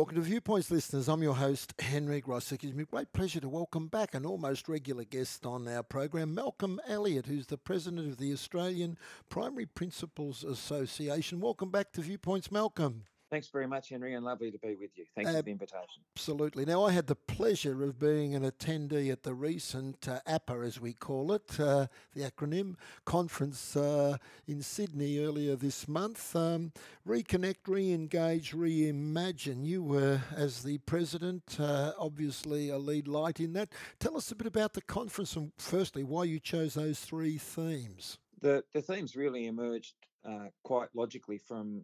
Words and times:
Welcome 0.00 0.16
to 0.16 0.22
Viewpoints, 0.22 0.70
listeners. 0.70 1.10
I'm 1.10 1.22
your 1.22 1.34
host, 1.34 1.74
Henry 1.78 2.22
Gross. 2.22 2.50
It 2.50 2.60
gives 2.60 2.72
me 2.72 2.86
great 2.90 3.12
pleasure 3.12 3.38
to 3.40 3.50
welcome 3.50 3.88
back 3.88 4.14
an 4.14 4.24
almost 4.24 4.66
regular 4.66 5.04
guest 5.04 5.44
on 5.44 5.68
our 5.68 5.82
program, 5.82 6.34
Malcolm 6.34 6.80
Elliott, 6.88 7.26
who's 7.26 7.48
the 7.48 7.58
president 7.58 8.08
of 8.08 8.16
the 8.16 8.32
Australian 8.32 8.96
Primary 9.28 9.66
Principals 9.66 10.42
Association. 10.42 11.38
Welcome 11.38 11.70
back 11.70 11.92
to 11.92 12.00
Viewpoints, 12.00 12.50
Malcolm. 12.50 13.04
Thanks 13.30 13.46
very 13.46 13.68
much, 13.68 13.90
Henry, 13.90 14.14
and 14.14 14.24
lovely 14.24 14.50
to 14.50 14.58
be 14.58 14.74
with 14.74 14.90
you. 14.96 15.04
Thanks 15.14 15.30
uh, 15.30 15.34
for 15.34 15.42
the 15.42 15.52
invitation. 15.52 16.02
Absolutely. 16.16 16.64
Now, 16.64 16.84
I 16.84 16.90
had 16.90 17.06
the 17.06 17.14
pleasure 17.14 17.84
of 17.84 17.96
being 17.96 18.34
an 18.34 18.42
attendee 18.42 19.12
at 19.12 19.22
the 19.22 19.34
recent 19.34 20.08
uh, 20.08 20.18
APPA, 20.26 20.66
as 20.66 20.80
we 20.80 20.94
call 20.94 21.30
it, 21.30 21.60
uh, 21.60 21.86
the 22.12 22.22
acronym, 22.22 22.74
conference 23.04 23.76
uh, 23.76 24.16
in 24.48 24.62
Sydney 24.62 25.20
earlier 25.20 25.54
this 25.54 25.86
month. 25.86 26.34
Um, 26.34 26.72
Reconnect, 27.06 27.68
Re 27.68 27.92
Engage, 27.92 28.52
Reimagine. 28.52 29.64
You 29.64 29.84
were, 29.84 30.22
as 30.34 30.64
the 30.64 30.78
president, 30.78 31.56
uh, 31.60 31.92
obviously 31.96 32.68
a 32.68 32.78
lead 32.78 33.06
light 33.06 33.38
in 33.38 33.52
that. 33.52 33.68
Tell 34.00 34.16
us 34.16 34.32
a 34.32 34.34
bit 34.34 34.48
about 34.48 34.72
the 34.72 34.82
conference 34.82 35.36
and, 35.36 35.52
firstly, 35.56 36.02
why 36.02 36.24
you 36.24 36.40
chose 36.40 36.74
those 36.74 36.98
three 36.98 37.38
themes. 37.38 38.18
The, 38.40 38.64
the 38.72 38.82
themes 38.82 39.14
really 39.14 39.46
emerged 39.46 39.94
uh, 40.28 40.48
quite 40.64 40.88
logically 40.94 41.38
from 41.38 41.82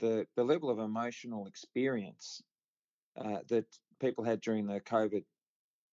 the 0.00 0.26
the 0.36 0.44
level 0.44 0.70
of 0.70 0.78
emotional 0.78 1.46
experience 1.46 2.42
uh, 3.16 3.38
that 3.48 3.66
people 4.00 4.24
had 4.24 4.40
during 4.40 4.66
the 4.66 4.80
COVID 4.80 5.24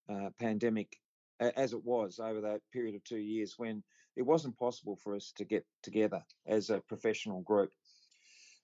uh, 0.10 0.30
pandemic, 0.40 0.98
as 1.40 1.74
it 1.74 1.84
was 1.84 2.20
over 2.20 2.42
that 2.42 2.62
period 2.72 2.96
of 2.96 3.04
two 3.04 3.18
years 3.18 3.56
when 3.58 3.84
it 4.16 4.24
wasn't 4.24 4.58
possible 4.58 4.96
for 4.96 5.16
us 5.16 5.34
to 5.38 5.46
get 5.46 5.66
together 5.84 6.24
as 6.48 6.70
a 6.70 6.82
professional 6.88 7.42
group. 7.42 7.72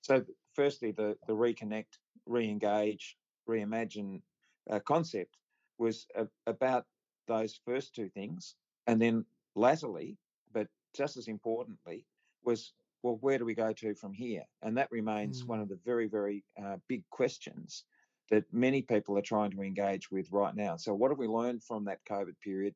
So, 0.02 0.24
firstly, 0.54 0.92
the 0.92 1.18
the 1.28 1.34
reconnect, 1.34 2.00
re-engage, 2.26 3.18
reimagine 3.50 4.22
uh, 4.70 4.80
concept 4.80 5.38
was 5.78 6.08
a, 6.16 6.28
about 6.48 6.86
those 7.28 7.60
first 7.66 7.94
two 7.94 8.10
things, 8.10 8.56
and 8.88 9.02
then 9.02 9.26
latterly, 9.56 10.18
but 10.54 10.68
just 10.96 11.18
as 11.18 11.28
importantly, 11.28 12.06
was 12.44 12.74
well, 13.06 13.20
where 13.22 13.38
do 13.38 13.46
we 13.46 13.54
go 13.54 13.72
to 13.72 13.94
from 13.94 14.14
here? 14.14 14.42
And 14.64 14.76
that 14.78 14.92
remains 14.92 15.44
mm. 15.44 15.48
one 15.48 15.60
of 15.60 15.70
the 15.70 15.78
very, 15.86 16.08
very 16.08 16.44
uh, 16.60 16.78
big 16.90 17.04
questions 17.12 17.84
that 18.32 18.46
many 18.52 18.82
people 18.82 19.16
are 19.16 19.22
trying 19.22 19.52
to 19.52 19.62
engage 19.62 20.10
with 20.10 20.32
right 20.32 20.56
now. 20.56 20.76
So, 20.76 20.96
what 20.96 21.12
have 21.12 21.20
we 21.20 21.28
learned 21.28 21.62
from 21.64 21.86
that 21.86 22.00
COVID 22.10 22.34
period, 22.44 22.74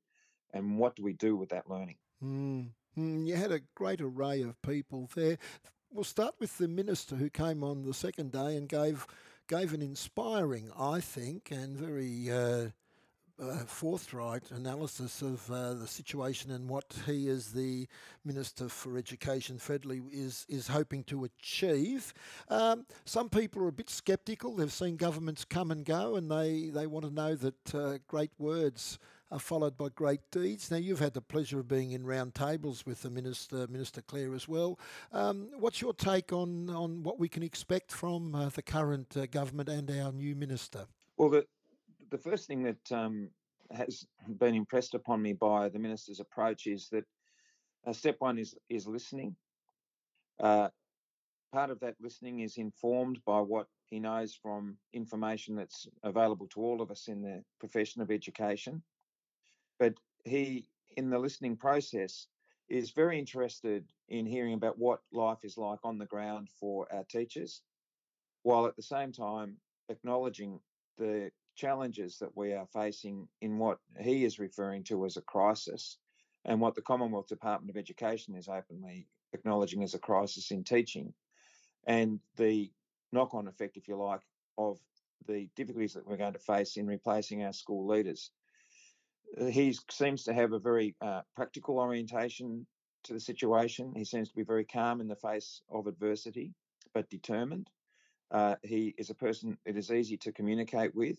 and 0.54 0.78
what 0.78 0.96
do 0.96 1.02
we 1.02 1.14
do 1.14 1.36
with 1.36 1.50
that 1.50 1.68
learning? 1.68 1.96
Mm. 2.24 2.70
Mm. 2.96 3.28
You 3.28 3.36
had 3.38 3.52
a 3.52 3.62
great 3.76 4.02
array 4.02 4.44
of 4.44 4.62
people 4.62 5.10
there. 5.16 5.40
We'll 5.92 6.04
start 6.04 6.36
with 6.40 6.56
the 6.60 6.68
minister 6.68 7.16
who 7.16 7.32
came 7.32 7.64
on 7.64 7.82
the 7.82 7.96
second 7.96 8.32
day 8.32 8.56
and 8.56 8.70
gave 8.70 9.08
gave 9.48 9.74
an 9.74 9.82
inspiring, 9.82 10.70
I 10.78 11.00
think, 11.00 11.50
and 11.50 11.76
very 11.76 12.30
uh, 12.30 12.68
uh, 13.42 13.58
forthright 13.66 14.52
analysis 14.52 15.22
of 15.22 15.50
uh, 15.52 15.74
the 15.74 15.88
situation 15.88 16.52
and 16.52 16.68
what 16.68 16.86
he, 17.06 17.30
as 17.30 17.54
the 17.54 17.88
Minister 18.26 18.70
for 18.70 18.98
Education 18.98 19.58
federally, 19.58 20.02
is 20.12 20.46
is 20.50 20.68
hoping 20.68 21.04
to 21.06 21.26
achieve. 21.26 22.14
Um, 22.50 22.86
some 23.06 23.30
people 23.30 23.64
are 23.64 23.68
a 23.68 23.72
bit 23.74 23.90
sceptical. 23.90 24.56
They've 24.56 24.72
seen 24.72 24.98
governments 24.98 25.46
come 25.46 25.72
and 25.72 25.86
go, 25.86 26.16
and 26.16 26.30
they, 26.30 26.70
they 26.70 26.88
want 26.88 27.06
to 27.06 27.12
know 27.12 27.36
that 27.36 27.76
uh, 27.76 27.98
great 28.08 28.32
words 28.38 29.00
are 29.32 29.40
followed 29.40 29.78
by 29.78 29.90
great 29.90 30.22
deeds. 30.32 30.72
Now, 30.72 30.78
you've 30.78 31.00
had 31.00 31.14
the 31.14 31.22
pleasure 31.22 31.60
of 31.60 31.68
being 31.68 31.92
in 31.92 32.06
round 32.06 32.34
tables 32.34 32.86
with 32.86 33.04
the 33.04 33.10
Minister, 33.10 33.68
Minister 33.68 34.02
Clare, 34.02 34.34
as 34.34 34.48
well. 34.48 34.80
Um, 35.12 35.50
what's 35.60 35.82
your 35.82 35.94
take 35.94 36.34
on, 36.34 36.70
on 36.70 37.04
what 37.04 37.20
we 37.20 37.30
can 37.30 37.44
expect 37.44 37.92
from 37.92 38.34
uh, 38.34 38.50
the 38.50 38.64
current 38.64 39.16
uh, 39.16 39.28
government 39.28 39.70
and 39.70 39.90
our 39.92 40.12
new 40.12 40.36
Minister? 40.36 40.88
Well, 41.18 41.30
the, 41.30 41.46
the 42.10 42.18
first 42.18 42.48
thing 42.48 42.64
that 42.64 42.92
um, 42.92 43.30
has 43.72 44.06
been 44.38 44.56
impressed 44.56 44.96
upon 44.96 45.22
me 45.22 45.34
by 45.34 45.70
the 45.70 45.80
minister's 45.80 46.20
approach 46.20 46.68
is 46.68 46.90
that 46.90 47.06
uh, 47.86 47.94
step 47.94 48.16
one 48.20 48.38
is 48.38 48.56
is 48.70 48.88
listening. 48.88 49.36
Uh, 50.40 50.70
part 51.52 51.70
of 51.70 51.80
that 51.80 51.96
listening 52.00 52.40
is 52.40 52.58
informed 52.58 53.20
by 53.26 53.40
what 53.40 53.68
he 53.86 54.00
knows 54.00 54.36
from 54.36 54.78
information 54.94 55.56
that's 55.56 55.88
available 56.04 56.48
to 56.48 56.62
all 56.62 56.82
of 56.82 56.92
us 56.92 57.08
in 57.08 57.22
the 57.22 57.44
profession 57.60 58.02
of 58.02 58.12
education. 58.12 58.82
But 59.80 59.96
he, 60.26 60.68
in 60.98 61.10
the 61.10 61.18
listening 61.18 61.58
process, 61.58 62.28
is 62.68 62.92
very 62.92 63.18
interested 63.18 63.86
in 64.10 64.26
hearing 64.26 64.54
about 64.54 64.78
what 64.78 65.00
life 65.12 65.40
is 65.44 65.58
like 65.58 65.80
on 65.84 65.98
the 65.98 66.06
ground 66.06 66.50
for 66.60 66.88
our 66.94 67.04
teachers, 67.06 67.64
while 68.44 68.68
at 68.68 68.76
the 68.76 68.84
same 68.84 69.12
time 69.12 69.58
acknowledging 69.90 70.60
the 70.98 71.32
challenges 71.60 72.18
that 72.20 72.36
we 72.36 72.54
are 72.54 72.68
facing 72.74 73.28
in 73.42 73.58
what 73.58 73.80
he 74.00 74.24
is 74.24 74.40
referring 74.40 74.84
to 74.86 75.06
as 75.06 75.18
a 75.18 75.22
crisis 75.22 75.98
and 76.46 76.62
what 76.62 76.74
the 76.74 76.82
Commonwealth 76.82 77.28
Department 77.28 77.70
of 77.70 77.78
Education 77.78 78.36
is 78.36 78.48
openly 78.48 79.08
acknowledging 79.34 79.84
as 79.84 79.94
a 79.94 80.00
crisis 80.00 80.52
in 80.52 80.64
teaching 80.64 81.14
and 81.86 82.20
the 82.38 82.72
knock 83.12 83.34
on 83.34 83.48
effect, 83.48 83.78
if 83.78 83.88
you 83.88 83.98
like, 83.98 84.22
of 84.58 84.80
the 85.28 85.50
difficulties 85.56 85.94
that 85.94 86.08
we're 86.08 86.18
going 86.18 86.34
to 86.34 86.40
face 86.40 86.78
in 86.78 86.88
replacing 86.88 87.44
our 87.44 87.54
school 87.54 87.88
leaders. 87.88 88.32
He 89.50 89.76
seems 89.92 90.24
to 90.24 90.34
have 90.34 90.54
a 90.54 90.60
very 90.60 90.96
uh, 91.02 91.22
practical 91.36 91.78
orientation 91.78 92.66
to 93.04 93.14
the 93.14 93.20
situation. 93.20 93.94
He 93.96 94.06
seems 94.06 94.30
to 94.30 94.36
be 94.36 94.44
very 94.44 94.66
calm 94.66 95.02
in 95.02 95.08
the 95.08 95.16
face 95.16 95.62
of 95.70 95.88
adversity, 95.88 96.54
but 96.94 97.10
determined. 97.10 97.70
Uh, 98.32 98.56
he 98.64 98.94
is 98.98 99.10
a 99.10 99.16
person 99.16 99.58
it 99.66 99.76
is 99.76 99.92
easy 99.92 100.18
to 100.18 100.32
communicate 100.32 100.96
with. 100.96 101.18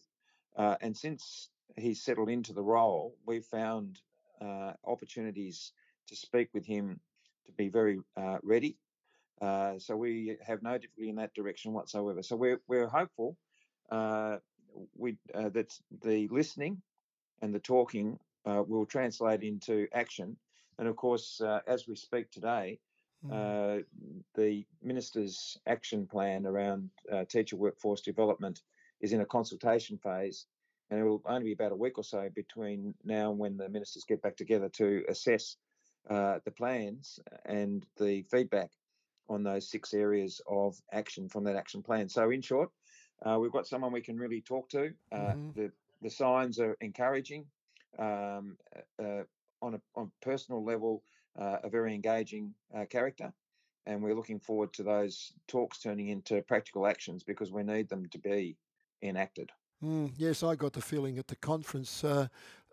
Uh, 0.57 0.77
and 0.81 0.97
since 0.97 1.49
he's 1.77 2.03
settled 2.03 2.29
into 2.29 2.53
the 2.53 2.63
role, 2.63 3.15
we've 3.27 3.45
found 3.45 4.01
uh, 4.41 4.73
opportunities 4.87 5.73
to 6.09 6.17
speak 6.17 6.49
with 6.55 6.65
him 6.67 7.01
to 7.47 7.53
be 7.53 7.69
very 7.69 7.99
uh, 8.17 8.39
ready. 8.43 8.77
Uh, 9.41 9.79
so 9.79 9.97
we 9.97 10.37
have 10.47 10.63
no 10.63 10.77
difficulty 10.77 11.09
in 11.09 11.17
that 11.17 11.35
direction 11.35 11.73
whatsoever. 11.73 12.23
So 12.23 12.37
we're 12.37 12.61
we're 12.69 12.89
hopeful 12.89 13.37
uh, 13.91 14.37
we 14.97 15.17
uh, 15.35 15.49
that 15.51 15.73
the 16.03 16.29
listening 16.29 16.83
and 17.43 17.55
the 17.55 17.61
talking 17.61 18.19
will 18.45 18.87
translate 18.87 19.43
into 19.43 19.87
action. 19.95 20.37
And 20.79 20.89
of 20.89 20.97
course, 20.97 21.41
as 21.67 21.87
we 21.87 21.95
speak 21.95 22.31
today, 22.31 22.81
mm. 23.25 23.85
the 24.35 24.65
minister's 24.83 25.59
action 25.67 26.07
plan 26.07 26.47
around 26.47 26.91
teacher 27.29 27.57
workforce 27.57 28.01
development 28.01 28.63
is 29.01 29.13
in 29.13 29.21
a 29.21 29.27
consultation 29.27 29.99
phase, 29.99 30.47
and 30.91 31.01
it 31.01 31.05
will 31.05 31.23
only 31.27 31.45
be 31.45 31.53
about 31.53 31.73
a 31.73 31.77
week 31.77 31.99
or 31.99 32.05
so 32.05 32.29
between 32.35 32.95
now 33.05 33.31
and 33.31 33.39
when 33.39 33.57
the 33.57 33.69
ministers 33.69 34.05
get 34.05 34.23
back 34.23 34.37
together 34.37 34.69
to 34.69 35.05
assess 35.09 35.57
uh, 36.09 36.39
the 36.45 36.51
plans 36.51 37.21
and 37.45 37.87
the 37.99 38.23
feedback 38.31 38.71
on 39.29 39.43
those 39.43 39.71
six 39.71 39.95
areas 39.95 40.41
of 40.49 40.77
action 40.93 41.29
from 41.29 41.45
that 41.45 41.57
action 41.57 41.83
plan. 41.83 42.09
So, 42.09 42.31
in 42.31 42.43
short, 42.43 42.71
uh, 43.25 43.39
we've 43.39 43.53
got 43.53 43.67
someone 43.67 43.93
we 43.93 44.01
can 44.01 44.19
really 44.19 44.41
talk 44.41 44.69
to. 44.71 44.93
Uh, 45.13 45.17
mm-hmm. 45.17 45.51
The 45.55 45.73
the 46.03 46.11
signs 46.11 46.59
are 46.59 46.77
encouraging. 46.81 47.47
Um, 47.99 48.57
uh, 48.99 49.25
on 49.63 49.75
a 49.75 49.81
on 49.95 50.11
personal 50.23 50.65
level, 50.65 51.03
uh, 51.39 51.59
a 51.63 51.69
very 51.69 51.95
engaging 51.95 52.55
uh, 52.75 52.85
character, 52.87 53.33
and 53.87 54.03
we're 54.03 54.15
looking 54.15 54.41
forward 54.41 54.73
to 54.75 54.83
those 54.83 55.33
talks 55.49 55.81
turning 55.81 56.09
into 56.09 56.43
practical 56.43 56.87
actions 56.87 57.23
because 57.23 57.53
we 57.53 57.63
need 57.63 57.89
them 57.89 58.09
to 58.11 58.19
be 58.19 58.57
enacted. 59.03 59.51
Mm, 59.83 60.13
yes, 60.17 60.43
I 60.43 60.55
got 60.57 60.75
the 60.75 60.83
feeling 60.83 61.19
at 61.19 61.29
the 61.29 61.37
conference. 61.37 62.05
Uh, 62.05 62.29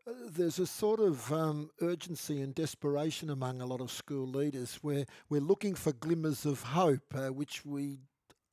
uh, 0.07 0.11
there's 0.29 0.59
a 0.59 0.67
sort 0.67 0.99
of 0.99 1.31
um, 1.31 1.69
urgency 1.81 2.41
and 2.41 2.53
desperation 2.53 3.29
among 3.29 3.61
a 3.61 3.65
lot 3.65 3.81
of 3.81 3.91
school 3.91 4.27
leaders 4.27 4.75
where 4.81 5.05
we're 5.29 5.41
looking 5.41 5.75
for 5.75 5.93
glimmers 5.93 6.45
of 6.45 6.61
hope, 6.61 7.13
uh, 7.15 7.27
which 7.27 7.65
we 7.65 7.97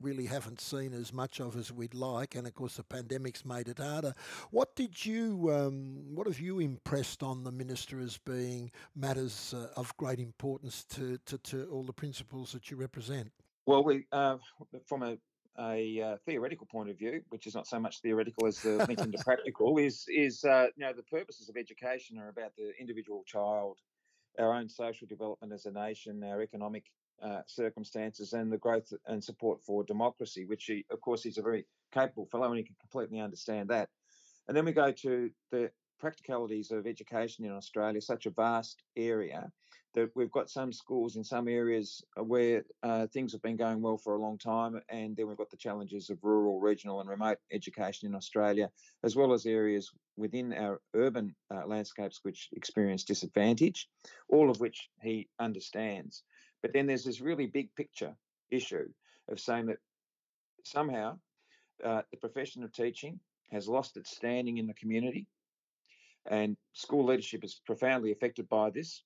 really 0.01 0.25
haven't 0.25 0.59
seen 0.59 0.93
as 0.93 1.13
much 1.13 1.39
of 1.39 1.55
as 1.55 1.71
we'd 1.71 1.93
like, 1.93 2.35
and 2.35 2.45
of 2.47 2.53
course 2.53 2.75
the 2.75 2.83
pandemic's 2.83 3.45
made 3.45 3.67
it 3.67 3.79
harder. 3.79 4.13
What 4.51 4.75
did 4.75 5.05
you, 5.05 5.51
um, 5.53 6.13
what 6.13 6.27
have 6.27 6.39
you 6.39 6.59
impressed 6.59 7.23
on 7.23 7.43
the 7.43 7.51
minister 7.51 7.99
as 7.99 8.17
being 8.17 8.71
matters 8.95 9.53
uh, 9.55 9.67
of 9.79 9.95
great 9.97 10.19
importance 10.19 10.83
to, 10.89 11.17
to, 11.25 11.37
to, 11.37 11.65
all 11.71 11.83
the 11.83 11.93
principals 11.93 12.51
that 12.51 12.69
you 12.69 12.77
represent? 12.77 13.31
Well, 13.65 13.83
we, 13.83 14.05
uh, 14.11 14.37
from 14.85 15.03
a 15.03 15.17
a 15.59 16.01
uh, 16.01 16.17
theoretical 16.25 16.67
point 16.67 16.89
of 16.89 16.97
view, 16.97 17.21
which 17.29 17.47
is 17.47 17.55
not 17.55 17.67
so 17.67 17.79
much 17.79 18.01
theoretical 18.01 18.47
as 18.47 18.59
the 18.61 18.85
linked 18.87 19.01
into 19.01 19.17
practical, 19.23 19.77
is 19.77 20.05
is 20.07 20.43
uh, 20.43 20.67
you 20.75 20.85
know 20.85 20.93
the 20.93 21.03
purposes 21.03 21.49
of 21.49 21.57
education 21.57 22.17
are 22.17 22.29
about 22.29 22.55
the 22.55 22.71
individual 22.79 23.23
child, 23.25 23.79
our 24.39 24.53
own 24.53 24.69
social 24.69 25.07
development 25.07 25.53
as 25.53 25.65
a 25.65 25.71
nation, 25.71 26.23
our 26.23 26.41
economic 26.41 26.85
uh, 27.21 27.41
circumstances, 27.47 28.33
and 28.33 28.51
the 28.51 28.57
growth 28.57 28.91
and 29.07 29.23
support 29.23 29.61
for 29.63 29.83
democracy. 29.83 30.45
Which, 30.45 30.65
he, 30.65 30.85
of 30.91 31.01
course, 31.01 31.23
he's 31.23 31.37
a 31.37 31.43
very 31.43 31.65
capable 31.93 32.25
fellow, 32.25 32.47
and 32.47 32.57
he 32.57 32.63
can 32.63 32.75
completely 32.79 33.19
understand 33.19 33.69
that. 33.69 33.89
And 34.47 34.55
then 34.55 34.65
we 34.65 34.73
go 34.73 34.91
to 34.91 35.29
the 35.51 35.71
practicalities 35.99 36.71
of 36.71 36.85
education 36.85 37.45
in 37.45 37.51
Australia, 37.51 38.01
such 38.01 38.25
a 38.25 38.29
vast 38.29 38.83
area 38.95 39.51
that 39.95 40.11
we've 40.13 40.31
got 40.31 40.49
some 40.49 40.71
schools 40.71 41.15
in 41.15 41.23
some 41.23 41.47
areas 41.47 42.03
where 42.17 42.63
uh, 42.83 43.07
things 43.07 43.31
have 43.31 43.41
been 43.41 43.55
going 43.55 43.81
well 43.81 43.97
for 43.97 44.15
a 44.15 44.21
long 44.21 44.37
time, 44.37 44.79
and 44.89 45.15
then 45.15 45.27
we've 45.27 45.37
got 45.37 45.49
the 45.49 45.57
challenges 45.57 46.09
of 46.09 46.21
rural, 46.21 46.59
regional, 46.59 46.99
and 46.99 47.09
remote 47.09 47.37
education 47.51 48.07
in 48.07 48.13
Australia, 48.13 48.69
as 49.03 49.15
well 49.15 49.33
as 49.33 49.45
areas 49.45 49.91
within 50.17 50.53
our 50.53 50.81
urban 50.93 51.33
uh, 51.53 51.65
landscapes 51.65 52.19
which 52.23 52.49
experience 52.53 53.03
disadvantage, 53.03 53.89
all 54.29 54.49
of 54.49 54.59
which 54.59 54.89
he 55.01 55.27
understands. 55.39 56.23
But 56.61 56.73
then 56.73 56.85
there's 56.85 57.05
this 57.05 57.21
really 57.21 57.47
big 57.47 57.73
picture 57.75 58.15
issue 58.51 58.89
of 59.29 59.39
saying 59.39 59.67
that 59.67 59.77
somehow 60.63 61.17
uh, 61.83 62.01
the 62.11 62.17
profession 62.17 62.63
of 62.63 62.73
teaching 62.73 63.19
has 63.51 63.67
lost 63.67 63.95
its 63.95 64.15
standing 64.15 64.57
in 64.57 64.67
the 64.67 64.73
community, 64.73 65.27
and 66.27 66.57
school 66.73 67.05
leadership 67.05 67.45
is 67.45 67.61
profoundly 67.65 68.11
affected 68.11 68.49
by 68.49 68.69
this 68.69 69.03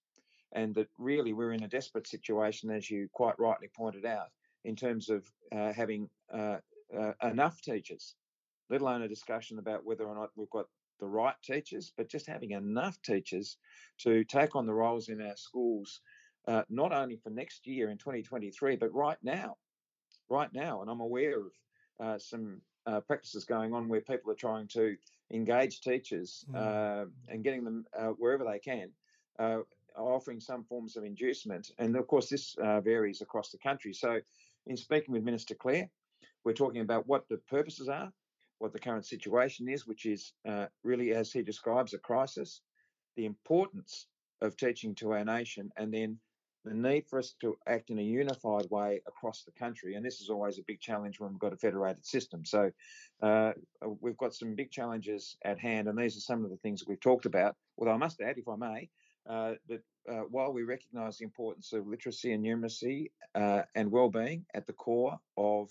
and 0.54 0.74
that 0.76 0.88
really 0.98 1.34
we're 1.34 1.54
in 1.54 1.64
a 1.64 1.68
desperate 1.68 2.08
situation, 2.08 2.72
as 2.72 2.90
you 2.90 3.08
quite 3.14 3.40
rightly 3.40 3.70
pointed 3.76 4.06
out, 4.06 4.30
in 4.66 4.76
terms 4.76 5.10
of 5.10 5.26
uh, 5.56 5.72
having 5.74 6.10
uh, 6.34 6.58
uh, 6.98 7.14
enough 7.24 7.62
teachers, 7.62 8.16
let 8.70 8.82
alone 8.82 9.04
a 9.04 9.08
discussion 9.08 9.60
about 9.60 9.86
whether 9.86 10.06
or 10.06 10.16
not 10.16 10.32
we've 10.36 10.50
got 10.50 10.66
the 11.00 11.08
right 11.08 11.36
teachers, 11.44 11.94
but 11.96 12.10
just 12.10 12.28
having 12.28 12.52
enough 12.52 13.02
teachers 13.02 13.58
to 14.00 14.24
take 14.26 14.56
on 14.56 14.66
the 14.66 14.74
roles 14.74 15.10
in 15.10 15.22
our 15.22 15.38
schools, 15.38 16.02
uh, 16.48 16.64
not 16.70 16.92
only 16.92 17.16
for 17.16 17.30
next 17.30 17.66
year 17.68 17.90
in 17.90 17.98
2023, 17.98 18.76
but 18.76 18.94
right 18.94 19.18
now, 19.24 19.56
right 20.30 20.52
now. 20.54 20.82
And 20.82 20.90
I'm 20.90 21.00
aware 21.00 21.40
of 21.40 21.52
uh, 22.04 22.20
some 22.20 22.62
uh, 22.86 23.00
practices 23.02 23.46
going 23.46 23.74
on 23.74 23.88
where 23.88 24.02
people 24.02 24.32
are 24.32 24.36
trying 24.36 24.68
to 24.70 24.96
engage 25.32 25.82
teachers 25.82 26.44
mm. 26.52 27.08
and 27.28 27.44
getting 27.44 27.64
them 27.64 27.86
wherever 28.18 28.44
they 28.44 28.60
can 28.60 28.90
offering 29.98 30.40
some 30.40 30.64
forms 30.64 30.96
of 30.96 31.04
inducement. 31.04 31.72
And 31.78 31.96
of 31.96 32.08
course, 32.08 32.30
this 32.30 32.56
uh, 32.62 32.82
varies 32.82 33.22
across 33.22 33.50
the 33.52 33.58
country. 33.58 33.94
So, 33.94 34.20
in 34.68 34.78
speaking 34.78 35.14
with 35.14 35.24
Minister 35.24 35.56
Clare, 35.56 35.90
we're 36.44 36.54
talking 36.54 36.82
about 36.82 37.08
what 37.08 37.28
the 37.30 37.38
purposes 37.50 37.90
are, 37.90 38.12
what 38.60 38.74
the 38.74 38.80
current 38.80 39.06
situation 39.06 39.70
is, 39.70 39.88
which 39.88 40.06
is 40.06 40.34
uh, 40.48 40.68
really, 40.84 41.14
as 41.14 41.32
he 41.32 41.42
describes, 41.42 41.94
a 41.94 41.98
crisis, 41.98 42.62
the 43.16 43.26
importance 43.26 44.08
of 44.42 44.56
teaching 44.56 44.96
to 44.96 45.12
our 45.12 45.26
nation, 45.26 45.70
and 45.78 45.94
then 45.94 46.20
the 46.66 46.74
need 46.74 47.08
for 47.08 47.20
us 47.20 47.36
to 47.42 47.58
act 47.68 47.90
in 47.90 48.00
a 48.00 48.04
unified 48.04 48.66
way 48.70 49.02
across 49.08 49.44
the 49.44 49.52
country. 49.52 49.96
And 49.96 50.06
this 50.06 50.20
is 50.20 50.30
always 50.30 50.60
a 50.60 50.64
big 50.68 50.80
challenge 50.80 51.20
when 51.20 51.32
we've 51.32 51.40
got 51.40 51.54
a 51.54 51.58
federated 51.58 52.06
system. 52.06 52.46
So 52.46 52.72
uh, 53.22 53.54
we've 54.02 54.18
got 54.18 54.34
some 54.34 54.56
big 54.56 54.72
challenges 54.72 55.38
at 55.46 55.60
hand, 55.60 55.88
and 55.88 55.98
these 55.98 56.18
are 56.18 56.22
some 56.22 56.44
of 56.44 56.52
the 56.52 56.58
things 56.58 56.80
that 56.80 56.90
we've 56.90 57.00
talked 57.00 57.26
about. 57.26 57.56
Although 57.78 57.94
I 57.94 57.98
must 57.98 58.22
add, 58.22 58.38
if 58.38 58.48
I 58.48 58.56
may, 58.56 58.90
uh, 59.30 59.54
that 59.68 59.82
uh, 60.10 60.24
while 60.32 60.52
we 60.52 60.64
recognise 60.64 61.18
the 61.18 61.24
importance 61.24 61.72
of 61.72 61.88
literacy 61.88 62.34
and 62.34 62.44
numeracy 62.44 63.12
uh, 63.36 63.62
and 63.76 63.92
well-being 63.92 64.44
at 64.56 64.66
the 64.66 64.74
core 64.74 65.18
of 65.38 65.70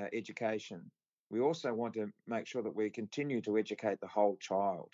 uh, 0.00 0.06
education, 0.12 0.90
we 1.30 1.40
also 1.40 1.72
want 1.74 1.92
to 1.94 2.10
make 2.26 2.46
sure 2.46 2.62
that 2.62 2.74
we 2.74 2.88
continue 2.88 3.40
to 3.42 3.58
educate 3.58 4.00
the 4.00 4.06
whole 4.06 4.36
child, 4.40 4.90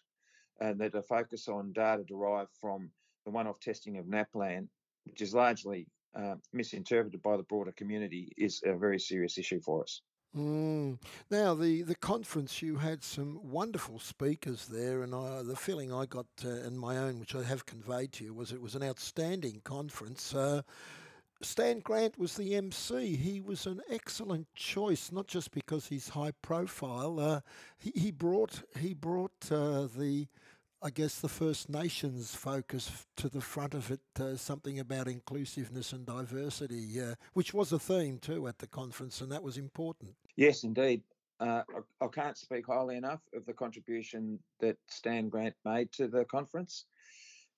and 0.61 0.81
that 0.81 0.95
a 0.95 1.03
focus 1.03 1.47
on 1.49 1.73
data 1.73 2.03
derived 2.03 2.51
from 2.61 2.91
the 3.25 3.31
one-off 3.31 3.61
testing 3.61 3.97
of 3.99 4.07
NAPLAN, 4.07 4.69
which 5.05 5.23
is 5.23 5.33
largely 5.33 5.87
uh, 6.19 6.35
misinterpreted 6.53 7.23
by 7.23 7.37
the 7.37 7.43
broader 7.45 7.73
community, 7.73 8.33
is 8.37 8.61
a 8.65 8.77
very 8.77 8.99
serious 8.99 9.39
issue 9.39 9.61
for 9.61 9.83
us. 9.83 10.03
Mm. 10.37 10.99
Now, 11.31 11.55
the, 11.55 11.83
the 11.83 11.95
conference, 11.95 12.61
you 12.61 12.77
had 12.77 13.05
some 13.05 13.39
wonderful 13.43 14.01
speakers 14.01 14.67
there, 14.67 15.03
and 15.03 15.15
I, 15.15 15.43
the 15.43 15.55
feeling 15.55 15.93
I 15.93 16.07
got 16.07 16.27
uh, 16.45 16.49
in 16.49 16.77
my 16.77 16.99
own, 16.99 17.21
which 17.21 17.37
I 17.37 17.45
have 17.45 17.67
conveyed 17.67 18.13
to 18.13 18.25
you, 18.25 18.35
was 18.35 18.51
it 18.51 18.61
was 18.61 18.75
an 18.75 18.83
outstanding 18.83 19.61
conference. 19.63 20.35
Uh, 20.35 20.63
Stan 21.41 21.81
Grant 21.81 22.19
was 22.19 22.37
the 22.37 22.57
MC. 22.57 23.17
He 23.17 23.41
was 23.41 23.67
an 23.67 23.81
excellent 23.91 24.53
choice, 24.55 25.13
not 25.13 25.29
just 25.29 25.53
because 25.53 25.87
he's 25.87 26.09
high 26.09 26.33
profile. 26.43 27.21
Uh, 27.21 27.41
he, 27.79 27.93
he 27.95 28.11
brought 28.11 28.63
he 28.79 28.95
brought 28.95 29.33
uh, 29.53 29.87
the 29.97 30.27
I 30.85 30.91
guess 30.91 31.19
the 31.19 31.31
First 31.31 31.71
Nations 31.71 32.35
focus 32.35 33.07
to 33.17 33.31
the 33.31 33.41
front 33.41 33.73
of 33.73 33.91
it, 33.91 34.01
uh, 34.21 34.37
something 34.37 34.81
about 34.81 35.09
inclusiveness 35.09 35.95
and 35.95 36.05
diversity, 36.05 37.01
uh, 37.01 37.15
which 37.33 37.55
was 37.55 37.73
a 37.73 37.79
theme 37.79 38.19
too 38.19 38.47
at 38.49 38.59
the 38.59 38.67
conference, 38.67 39.23
and 39.23 39.33
that 39.33 39.43
was 39.43 39.57
important. 39.57 40.15
Yes, 40.37 40.63
indeed. 40.63 41.01
Uh, 41.41 41.63
I, 41.75 42.05
I, 42.05 42.09
can't 42.09 42.37
speak 42.37 42.67
highly 42.67 42.97
enough 42.97 43.23
of 43.35 43.47
the 43.47 43.55
contribution 43.55 44.39
that 44.61 44.77
Stan 44.89 45.31
Grant 45.31 45.55
made 45.65 45.91
to 45.93 46.07
the 46.07 46.27
conference. 46.27 46.85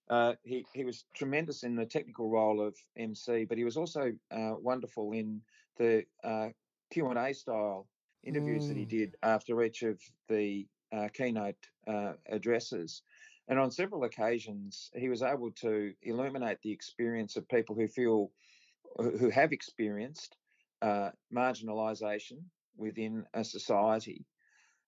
Uh, 0.08 0.34
he, 0.44 0.64
he 0.72 0.84
was 0.84 1.05
tremendous 1.12 1.64
in 1.64 1.75
the 1.75 1.84
technical 1.84 2.31
role 2.31 2.64
of 2.64 2.76
MC, 2.96 3.44
but 3.44 3.58
he 3.58 3.64
was 3.64 3.76
also 3.76 4.12
uh, 4.31 4.55
wonderful 4.61 5.11
in 5.11 5.40
the 5.79 6.05
uh, 6.22 6.50
Q&A 6.93 7.34
style 7.34 7.88
interviews 8.22 8.67
mm. 8.67 8.69
that 8.69 8.76
he 8.76 8.84
mm. 8.84 8.88
did 8.88 9.17
after 9.25 9.64
each 9.64 9.82
of 9.82 10.00
the 10.29 10.64
keynote 11.12 11.56
addresses. 12.29 13.02
And 13.48 13.58
on 13.58 13.70
several 13.70 14.04
occasions, 14.04 14.90
he 14.94 15.08
was 15.08 15.22
able 15.22 15.52
to 15.62 15.93
illuminate 16.02 16.58
the 16.62 16.72
experience 16.72 17.37
of 17.37 17.48
people 17.48 17.76
who 17.76 17.87
feel, 17.87 18.31
who 18.96 19.31
have 19.31 19.52
experienced 19.52 20.37
uh, 20.82 21.10
marginalisation 21.32 22.43
within 22.76 23.25
a 23.34 23.44
society, 23.44 24.25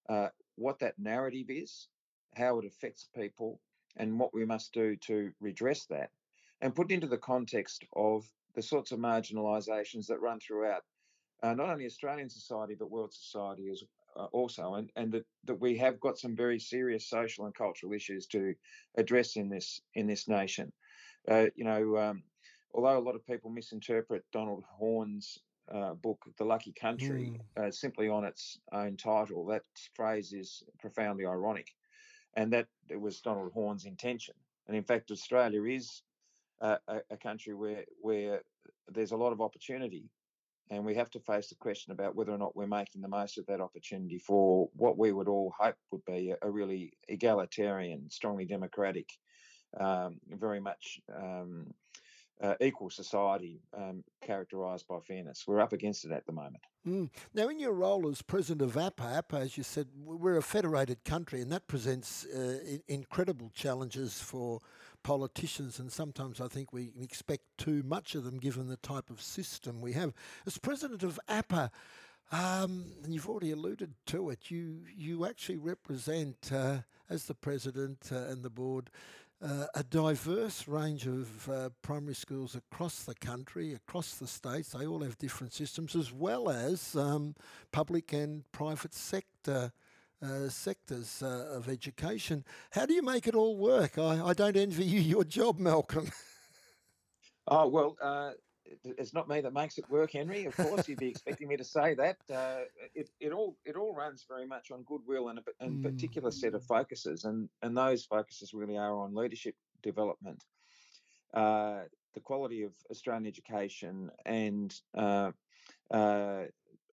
uh, 0.08 0.28
what 0.56 0.80
that 0.80 0.98
narrative 0.98 1.46
is, 1.48 1.88
how 2.34 2.58
it 2.58 2.66
affects 2.66 3.08
people, 3.14 3.60
and 3.96 4.18
what 4.18 4.34
we 4.34 4.44
must 4.44 4.72
do 4.72 4.96
to 4.96 5.30
redress 5.40 5.86
that, 5.86 6.10
and 6.60 6.74
put 6.74 6.90
into 6.90 7.06
the 7.06 7.18
context 7.18 7.84
of 7.94 8.24
the 8.54 8.62
sorts 8.62 8.92
of 8.92 8.98
marginalisations 8.98 10.06
that 10.06 10.20
run 10.20 10.40
throughout 10.40 10.82
uh, 11.42 11.54
not 11.54 11.70
only 11.70 11.86
Australian 11.86 12.28
society 12.28 12.74
but 12.74 12.90
world 12.90 13.12
society 13.12 13.68
as 13.70 13.82
also, 14.26 14.74
and, 14.74 14.90
and 14.96 15.12
that, 15.12 15.24
that 15.44 15.60
we 15.60 15.76
have 15.78 16.00
got 16.00 16.18
some 16.18 16.36
very 16.36 16.58
serious 16.58 17.08
social 17.08 17.44
and 17.44 17.54
cultural 17.54 17.92
issues 17.92 18.26
to 18.26 18.54
address 18.96 19.36
in 19.36 19.48
this 19.48 19.80
in 19.94 20.06
this 20.06 20.28
nation. 20.28 20.72
Uh, 21.30 21.46
you 21.56 21.64
know, 21.64 21.96
um, 21.96 22.22
although 22.74 22.98
a 22.98 23.00
lot 23.00 23.14
of 23.14 23.26
people 23.26 23.50
misinterpret 23.50 24.24
Donald 24.32 24.64
Horne's 24.68 25.38
uh, 25.72 25.94
book, 25.94 26.24
The 26.38 26.44
Lucky 26.44 26.72
Country, 26.72 27.38
mm. 27.56 27.74
simply 27.74 28.08
on 28.08 28.24
its 28.24 28.58
own 28.72 28.96
title, 28.96 29.46
that 29.46 29.62
phrase 29.94 30.32
is 30.32 30.62
profoundly 30.78 31.26
ironic, 31.26 31.68
and 32.34 32.52
that 32.52 32.66
it 32.88 33.00
was 33.00 33.20
Donald 33.20 33.52
Horne's 33.52 33.84
intention. 33.84 34.34
And 34.66 34.76
in 34.76 34.84
fact, 34.84 35.10
Australia 35.10 35.64
is 35.64 36.02
a, 36.60 36.78
a 37.10 37.16
country 37.16 37.54
where 37.54 37.84
where 38.00 38.42
there's 38.88 39.12
a 39.12 39.16
lot 39.16 39.32
of 39.32 39.40
opportunity 39.40 40.10
and 40.70 40.84
we 40.84 40.94
have 40.94 41.10
to 41.10 41.20
face 41.20 41.48
the 41.48 41.54
question 41.54 41.92
about 41.92 42.14
whether 42.14 42.32
or 42.32 42.38
not 42.38 42.56
we're 42.56 42.66
making 42.66 43.00
the 43.00 43.08
most 43.08 43.38
of 43.38 43.46
that 43.46 43.60
opportunity 43.60 44.18
for 44.18 44.68
what 44.74 44.98
we 44.98 45.12
would 45.12 45.28
all 45.28 45.52
hope 45.58 45.76
would 45.90 46.04
be 46.04 46.34
a, 46.42 46.50
really 46.50 46.92
egalitarian, 47.08 48.10
strongly 48.10 48.44
democratic, 48.44 49.08
um, 49.80 50.18
very 50.28 50.60
much 50.60 51.00
um, 51.16 51.66
uh, 52.40 52.54
equal 52.60 52.90
society 52.90 53.60
um, 53.76 54.04
characterised 54.22 54.86
by 54.86 54.98
fairness. 55.00 55.44
We're 55.46 55.60
up 55.60 55.72
against 55.72 56.04
it 56.04 56.12
at 56.12 56.26
the 56.26 56.32
moment. 56.32 56.62
Mm. 56.86 57.10
Now, 57.34 57.48
in 57.48 57.58
your 57.58 57.72
role 57.72 58.08
as 58.08 58.22
president 58.22 58.62
of 58.62 58.76
APPA, 58.76 59.22
APPA, 59.22 59.40
as 59.40 59.56
you 59.56 59.62
said, 59.62 59.88
we're 59.96 60.36
a 60.36 60.42
federated 60.42 61.04
country, 61.04 61.40
and 61.40 61.50
that 61.52 61.66
presents 61.66 62.24
uh, 62.26 62.58
incredible 62.86 63.50
challenges 63.54 64.20
for 64.20 64.60
politicians, 65.02 65.78
and 65.78 65.90
sometimes 65.90 66.40
I 66.40 66.48
think 66.48 66.72
we 66.72 66.90
expect 67.00 67.42
too 67.56 67.82
much 67.84 68.14
of 68.14 68.24
them 68.24 68.38
given 68.38 68.68
the 68.68 68.76
type 68.76 69.10
of 69.10 69.20
system 69.20 69.80
we 69.80 69.92
have. 69.94 70.12
As 70.46 70.58
president 70.58 71.02
of 71.02 71.18
APPA, 71.28 71.70
um, 72.30 72.92
and 73.02 73.14
you've 73.14 73.28
already 73.28 73.52
alluded 73.52 73.94
to 74.06 74.30
it, 74.30 74.50
you, 74.50 74.82
you 74.94 75.26
actually 75.26 75.56
represent, 75.56 76.50
uh, 76.52 76.78
as 77.08 77.24
the 77.24 77.34
president 77.34 78.10
uh, 78.12 78.16
and 78.16 78.42
the 78.42 78.50
board, 78.50 78.90
a 79.40 79.84
diverse 79.84 80.66
range 80.66 81.06
of 81.06 81.48
uh, 81.48 81.70
primary 81.82 82.14
schools 82.14 82.56
across 82.56 83.04
the 83.04 83.14
country, 83.14 83.72
across 83.74 84.14
the 84.14 84.26
states. 84.26 84.70
They 84.70 84.86
all 84.86 85.02
have 85.02 85.16
different 85.18 85.52
systems, 85.52 85.94
as 85.94 86.12
well 86.12 86.50
as 86.50 86.96
um, 86.96 87.34
public 87.70 88.12
and 88.12 88.50
private 88.52 88.94
sector 88.94 89.72
uh, 90.20 90.48
sectors 90.48 91.22
uh, 91.22 91.48
of 91.52 91.68
education. 91.68 92.44
How 92.72 92.86
do 92.86 92.94
you 92.94 93.02
make 93.02 93.26
it 93.28 93.34
all 93.34 93.56
work? 93.56 93.98
I, 93.98 94.20
I 94.26 94.32
don't 94.32 94.56
envy 94.56 94.84
you 94.84 95.00
your 95.00 95.24
job, 95.24 95.58
Malcolm. 95.58 96.10
oh, 97.48 97.68
well, 97.68 97.96
uh, 98.02 98.32
it's 98.84 99.14
not 99.14 99.28
me 99.28 99.40
that 99.40 99.52
makes 99.52 99.78
it 99.78 99.88
work, 99.90 100.12
Henry. 100.12 100.46
Of 100.46 100.56
course, 100.56 100.88
you'd 100.88 100.98
be 100.98 101.08
expecting 101.14 101.48
me 101.48 101.56
to 101.56 101.64
say 101.64 101.94
that. 101.94 102.16
Uh, 102.32 102.60
it, 102.94 103.10
it 103.20 103.32
all 103.32 103.56
it 103.64 103.76
all 103.76 103.94
runs 103.94 104.24
very 104.28 104.46
much 104.46 104.70
on 104.70 104.82
goodwill 104.82 105.28
and 105.28 105.38
a 105.38 105.42
and 105.60 105.78
mm. 105.78 105.82
particular 105.82 106.30
set 106.30 106.54
of 106.54 106.64
focuses, 106.64 107.24
and 107.24 107.48
and 107.62 107.76
those 107.76 108.04
focuses 108.04 108.54
really 108.54 108.76
are 108.76 108.96
on 108.98 109.14
leadership 109.14 109.54
development, 109.82 110.42
uh, 111.34 111.80
the 112.14 112.20
quality 112.20 112.62
of 112.62 112.72
Australian 112.90 113.26
education, 113.26 114.10
and 114.24 114.74
uh, 114.96 115.30
uh, 115.92 116.44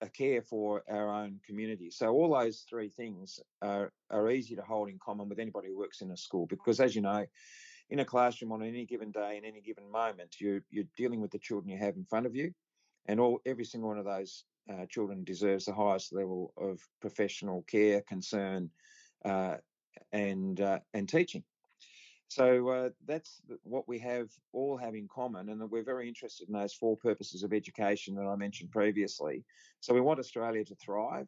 a 0.02 0.10
care 0.10 0.42
for 0.42 0.84
our 0.90 1.10
own 1.10 1.40
community. 1.46 1.90
So 1.90 2.10
all 2.10 2.38
those 2.38 2.66
three 2.70 2.90
things 2.90 3.40
are, 3.62 3.92
are 4.10 4.30
easy 4.30 4.56
to 4.56 4.62
hold 4.62 4.90
in 4.90 5.00
common 5.00 5.30
with 5.30 5.40
anybody 5.40 5.70
who 5.70 5.78
works 5.78 6.02
in 6.02 6.12
a 6.12 6.18
school 6.18 6.46
because, 6.46 6.80
as 6.80 6.96
you 6.96 7.02
know, 7.02 7.26
in 7.90 8.00
a 8.00 8.06
classroom 8.06 8.52
on 8.52 8.64
any 8.64 8.86
given 8.86 9.12
day, 9.12 9.38
in 9.38 9.46
any 9.46 9.62
given 9.62 9.90
moment, 9.90 10.36
you're, 10.40 10.62
you're 10.70 10.86
dealing 10.98 11.22
with 11.22 11.32
the 11.32 11.40
children 11.40 11.70
you 11.70 11.78
have 11.78 11.96
in 11.96 12.06
front 12.06 12.26
of 12.26 12.36
you. 12.36 12.52
And 13.08 13.20
all 13.20 13.40
every 13.46 13.66
single 13.66 13.90
one 13.90 14.00
of 14.00 14.06
those 14.06 14.46
uh, 14.72 14.86
children 14.90 15.24
deserves 15.24 15.66
the 15.66 15.74
highest 15.74 16.14
level 16.14 16.54
of 16.58 16.80
professional 17.02 17.64
care, 17.64 18.02
concern, 18.02 18.72
uh, 19.24 19.58
and 20.12 20.60
uh, 20.60 20.80
and 20.94 21.08
teaching. 21.08 21.44
So 22.28 22.68
uh, 22.70 22.90
that's 23.06 23.42
what 23.64 23.88
we 23.88 24.00
have 24.00 24.30
all 24.52 24.78
have 24.78 24.96
in 24.96 25.08
common, 25.08 25.50
and 25.50 25.70
we're 25.70 25.84
very 25.84 26.08
interested 26.08 26.48
in 26.48 26.54
those 26.56 26.74
four 26.74 26.98
purposes 26.98 27.44
of 27.44 27.54
education 27.54 28.16
that 28.16 28.26
I 28.26 28.36
mentioned 28.36 28.72
previously. 28.72 29.44
So 29.80 29.94
we 29.94 30.02
want 30.02 30.20
Australia 30.20 30.66
to 30.66 30.76
thrive, 30.76 31.28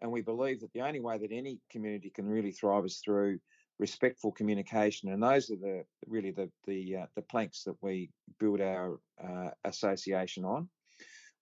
and 0.00 0.10
we 0.10 0.20
believe 0.20 0.60
that 0.60 0.72
the 0.72 0.80
only 0.80 1.00
way 1.00 1.18
that 1.18 1.30
any 1.30 1.60
community 1.70 2.10
can 2.10 2.26
really 2.26 2.50
thrive 2.50 2.84
is 2.84 2.98
through 2.98 3.38
respectful 3.78 4.32
communication, 4.32 5.12
and 5.12 5.22
those 5.22 5.50
are 5.50 5.56
the 5.56 5.84
really 6.06 6.30
the 6.30 6.50
the 6.66 6.96
uh, 6.96 7.06
the 7.14 7.22
planks 7.22 7.64
that 7.64 7.76
we 7.80 8.10
build 8.38 8.60
our 8.60 9.00
uh, 9.22 9.50
association 9.64 10.44
on. 10.44 10.68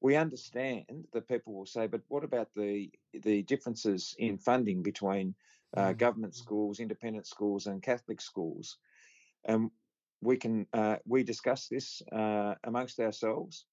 We 0.01 0.17
understand 0.17 1.05
that 1.13 1.29
people 1.29 1.53
will 1.53 1.67
say, 1.67 1.87
but 1.87 2.03
what 2.09 2.25
about 2.25 2.49
the 2.57 2.91
the 3.13 3.43
differences 3.43 4.15
in 4.19 4.39
funding 4.39 4.83
between 4.83 5.35
uh, 5.77 5.89
mm. 5.89 5.99
government 5.99 6.35
schools, 6.35 6.81
independent 6.81 7.27
schools, 7.27 7.67
and 7.67 7.83
Catholic 7.83 8.21
schools? 8.21 8.79
And 9.45 9.71
we 10.23 10.37
can 10.37 10.67
uh, 10.73 10.97
we 11.07 11.23
discuss 11.23 11.69
this 11.69 12.03
uh, 12.13 12.55
amongst 12.65 13.01
ourselves. 13.01 13.67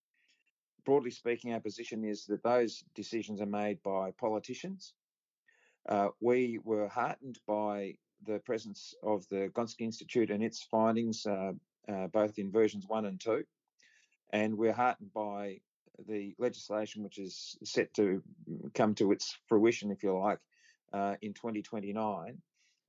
Broadly 0.86 1.12
speaking, 1.12 1.54
our 1.54 1.60
position 1.60 2.06
is 2.06 2.26
that 2.26 2.44
those 2.44 2.84
decisions 2.96 3.42
are 3.42 3.46
made 3.46 3.82
by 3.84 4.12
politicians. 4.12 4.94
Uh, 5.88 6.10
we 6.22 6.60
were 6.64 6.88
heartened 6.88 7.40
by 7.48 7.96
the 8.26 8.40
presence 8.40 8.96
of 9.04 9.28
the 9.30 9.50
Gonski 9.54 9.82
Institute 9.82 10.32
and 10.32 10.44
its 10.44 10.64
findings, 10.64 11.26
uh, 11.26 11.54
uh, 11.88 12.08
both 12.08 12.38
in 12.40 12.52
versions 12.52 12.86
one 12.88 13.06
and 13.06 13.20
two. 13.20 13.44
And 14.32 14.58
we're 14.58 14.74
heartened 14.74 15.14
by 15.14 15.60
the 16.08 16.36
legislation 16.38 17.04
which 17.04 17.18
is 17.18 17.58
set 17.64 17.94
to 17.96 18.22
come 18.74 18.94
to 18.96 19.12
its 19.12 19.38
fruition, 19.48 19.92
if 19.92 20.04
you 20.04 20.18
like, 20.18 20.40
uh, 20.94 21.16
in 21.22 21.34
2029 21.34 22.42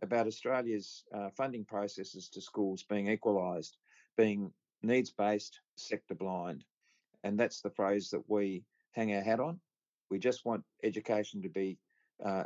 about 0.03 0.27
Australia's 0.27 1.05
uh, 1.13 1.29
funding 1.37 1.65
processes 1.65 2.29
to 2.29 2.41
schools 2.41 2.85
being 2.89 3.09
equalised, 3.09 3.77
being 4.17 4.53
needs 4.83 5.11
based, 5.11 5.61
sector 5.77 6.15
blind. 6.15 6.65
And 7.25 7.39
that's 7.39 7.61
the 7.61 7.71
phrase 7.71 8.11
that 8.11 8.23
we 8.29 8.65
hang 8.93 9.15
our 9.15 9.23
hat 9.23 9.41
on. 9.41 9.61
We 10.11 10.19
just 10.19 10.45
want 10.45 10.65
education 10.83 11.43
to 11.43 11.49
be 11.49 11.79
uh, 12.25 12.45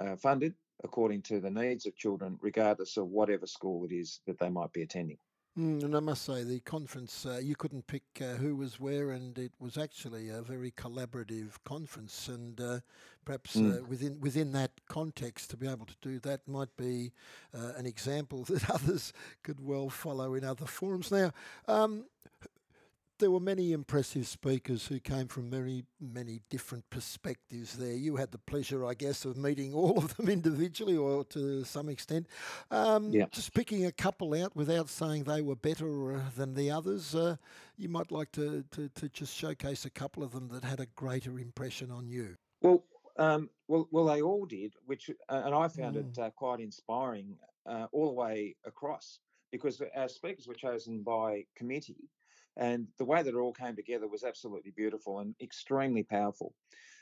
uh, 0.00 0.16
funded 0.16 0.54
according 0.84 1.22
to 1.22 1.40
the 1.40 1.50
needs 1.50 1.86
of 1.86 1.96
children, 1.96 2.38
regardless 2.40 2.96
of 2.96 3.08
whatever 3.08 3.46
school 3.46 3.84
it 3.84 3.92
is 3.92 4.20
that 4.26 4.38
they 4.38 4.48
might 4.48 4.72
be 4.72 4.82
attending. 4.82 5.18
Mm, 5.58 5.82
and 5.82 5.96
I 5.96 6.00
must 6.00 6.24
say, 6.24 6.44
the 6.44 6.60
conference, 6.60 7.26
uh, 7.26 7.40
you 7.42 7.56
couldn't 7.56 7.88
pick 7.88 8.04
uh, 8.20 8.36
who 8.36 8.54
was 8.54 8.78
where, 8.78 9.10
and 9.10 9.36
it 9.36 9.50
was 9.58 9.76
actually 9.76 10.28
a 10.28 10.40
very 10.40 10.70
collaborative 10.70 11.54
conference. 11.64 12.28
And 12.28 12.60
uh, 12.60 12.78
perhaps 13.24 13.56
mm. 13.56 13.84
within 13.88 14.20
within 14.20 14.52
that 14.52 14.70
context, 14.88 15.50
to 15.50 15.56
be 15.56 15.66
able 15.66 15.86
to 15.86 15.96
do 16.00 16.20
that 16.20 16.46
might 16.46 16.76
be 16.76 17.12
uh, 17.52 17.72
an 17.76 17.86
example 17.86 18.44
that 18.48 18.70
others 18.70 19.12
could 19.42 19.58
well 19.58 19.88
follow 19.90 20.34
in 20.34 20.44
other 20.44 20.66
forums. 20.66 21.10
Now, 21.10 21.32
um, 21.66 22.04
there 23.18 23.30
were 23.30 23.40
many 23.40 23.72
impressive 23.72 24.26
speakers 24.26 24.86
who 24.86 25.00
came 25.00 25.28
from 25.28 25.50
many, 25.50 25.84
many 26.00 26.40
different 26.48 26.88
perspectives 26.90 27.76
there. 27.76 27.94
You 27.94 28.16
had 28.16 28.30
the 28.30 28.38
pleasure, 28.38 28.84
I 28.84 28.94
guess, 28.94 29.24
of 29.24 29.36
meeting 29.36 29.74
all 29.74 29.98
of 29.98 30.16
them 30.16 30.28
individually 30.28 30.96
or 30.96 31.24
to 31.24 31.64
some 31.64 31.88
extent. 31.88 32.26
Um, 32.70 33.12
yeah. 33.12 33.26
Just 33.30 33.54
picking 33.54 33.86
a 33.86 33.92
couple 33.92 34.34
out 34.34 34.54
without 34.54 34.88
saying 34.88 35.24
they 35.24 35.42
were 35.42 35.56
better 35.56 36.16
uh, 36.16 36.20
than 36.36 36.54
the 36.54 36.70
others, 36.70 37.14
uh, 37.14 37.36
you 37.76 37.88
might 37.88 38.10
like 38.10 38.32
to, 38.32 38.64
to, 38.72 38.88
to, 38.88 39.08
just 39.08 39.34
showcase 39.34 39.84
a 39.84 39.90
couple 39.90 40.22
of 40.22 40.32
them 40.32 40.48
that 40.48 40.64
had 40.64 40.80
a 40.80 40.86
greater 40.96 41.38
impression 41.38 41.90
on 41.90 42.08
you. 42.08 42.36
Well, 42.60 42.84
um, 43.16 43.50
well, 43.66 43.88
well, 43.90 44.04
they 44.04 44.22
all 44.22 44.46
did, 44.46 44.74
which, 44.86 45.10
uh, 45.28 45.42
and 45.44 45.54
I 45.54 45.68
found 45.68 45.96
mm. 45.96 46.10
it 46.10 46.18
uh, 46.18 46.30
quite 46.30 46.60
inspiring 46.60 47.36
uh, 47.66 47.86
all 47.92 48.06
the 48.06 48.12
way 48.12 48.54
across 48.64 49.18
because 49.50 49.80
our 49.96 50.08
speakers 50.08 50.46
were 50.46 50.54
chosen 50.54 51.02
by 51.02 51.44
committee 51.56 52.08
and 52.58 52.88
the 52.98 53.04
way 53.04 53.22
that 53.22 53.34
it 53.34 53.38
all 53.38 53.52
came 53.52 53.76
together 53.76 54.08
was 54.08 54.24
absolutely 54.24 54.72
beautiful 54.72 55.20
and 55.20 55.34
extremely 55.40 56.02
powerful. 56.02 56.52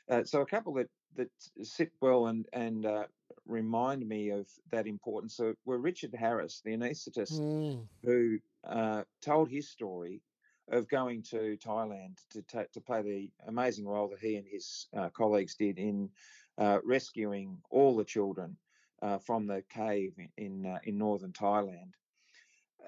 Uh, 0.09 0.23
so 0.23 0.43
a 0.43 0.47
couple 0.47 0.75
that 0.75 0.89
that 1.17 1.31
sit 1.63 1.91
well 2.01 2.27
and 2.27 2.47
and 2.53 2.87
uh, 2.87 3.05
remind 3.47 4.07
me 4.07 4.31
of 4.31 4.47
that 4.71 4.87
importance 4.87 5.41
were 5.65 5.79
Richard 5.79 6.15
Harris, 6.15 6.61
the 6.65 6.77
anaesthetist, 6.77 7.41
mm. 7.41 7.85
who 8.05 8.39
uh, 8.65 9.03
told 9.23 9.49
his 9.49 9.69
story 9.69 10.21
of 10.69 10.89
going 10.89 11.23
to 11.23 11.57
Thailand 11.65 12.19
to 12.31 12.43
ta- 12.43 12.71
to 12.73 12.81
play 12.81 13.03
the 13.03 13.31
amazing 13.49 13.87
role 13.87 14.09
that 14.09 14.21
he 14.21 14.37
and 14.37 14.47
his 14.47 14.89
uh, 14.97 15.09
colleagues 15.11 15.55
did 15.55 15.79
in 15.79 16.11
uh, 16.59 16.79
rescuing 16.85 17.59
all 17.71 17.97
the 17.97 18.05
children 18.05 18.57
uh, 19.03 19.19
from 19.19 19.47
the 19.47 19.63
cave 19.71 20.15
in 20.37 20.79
in 20.85 20.99
northern 20.99 21.33
Thailand. 21.33 21.93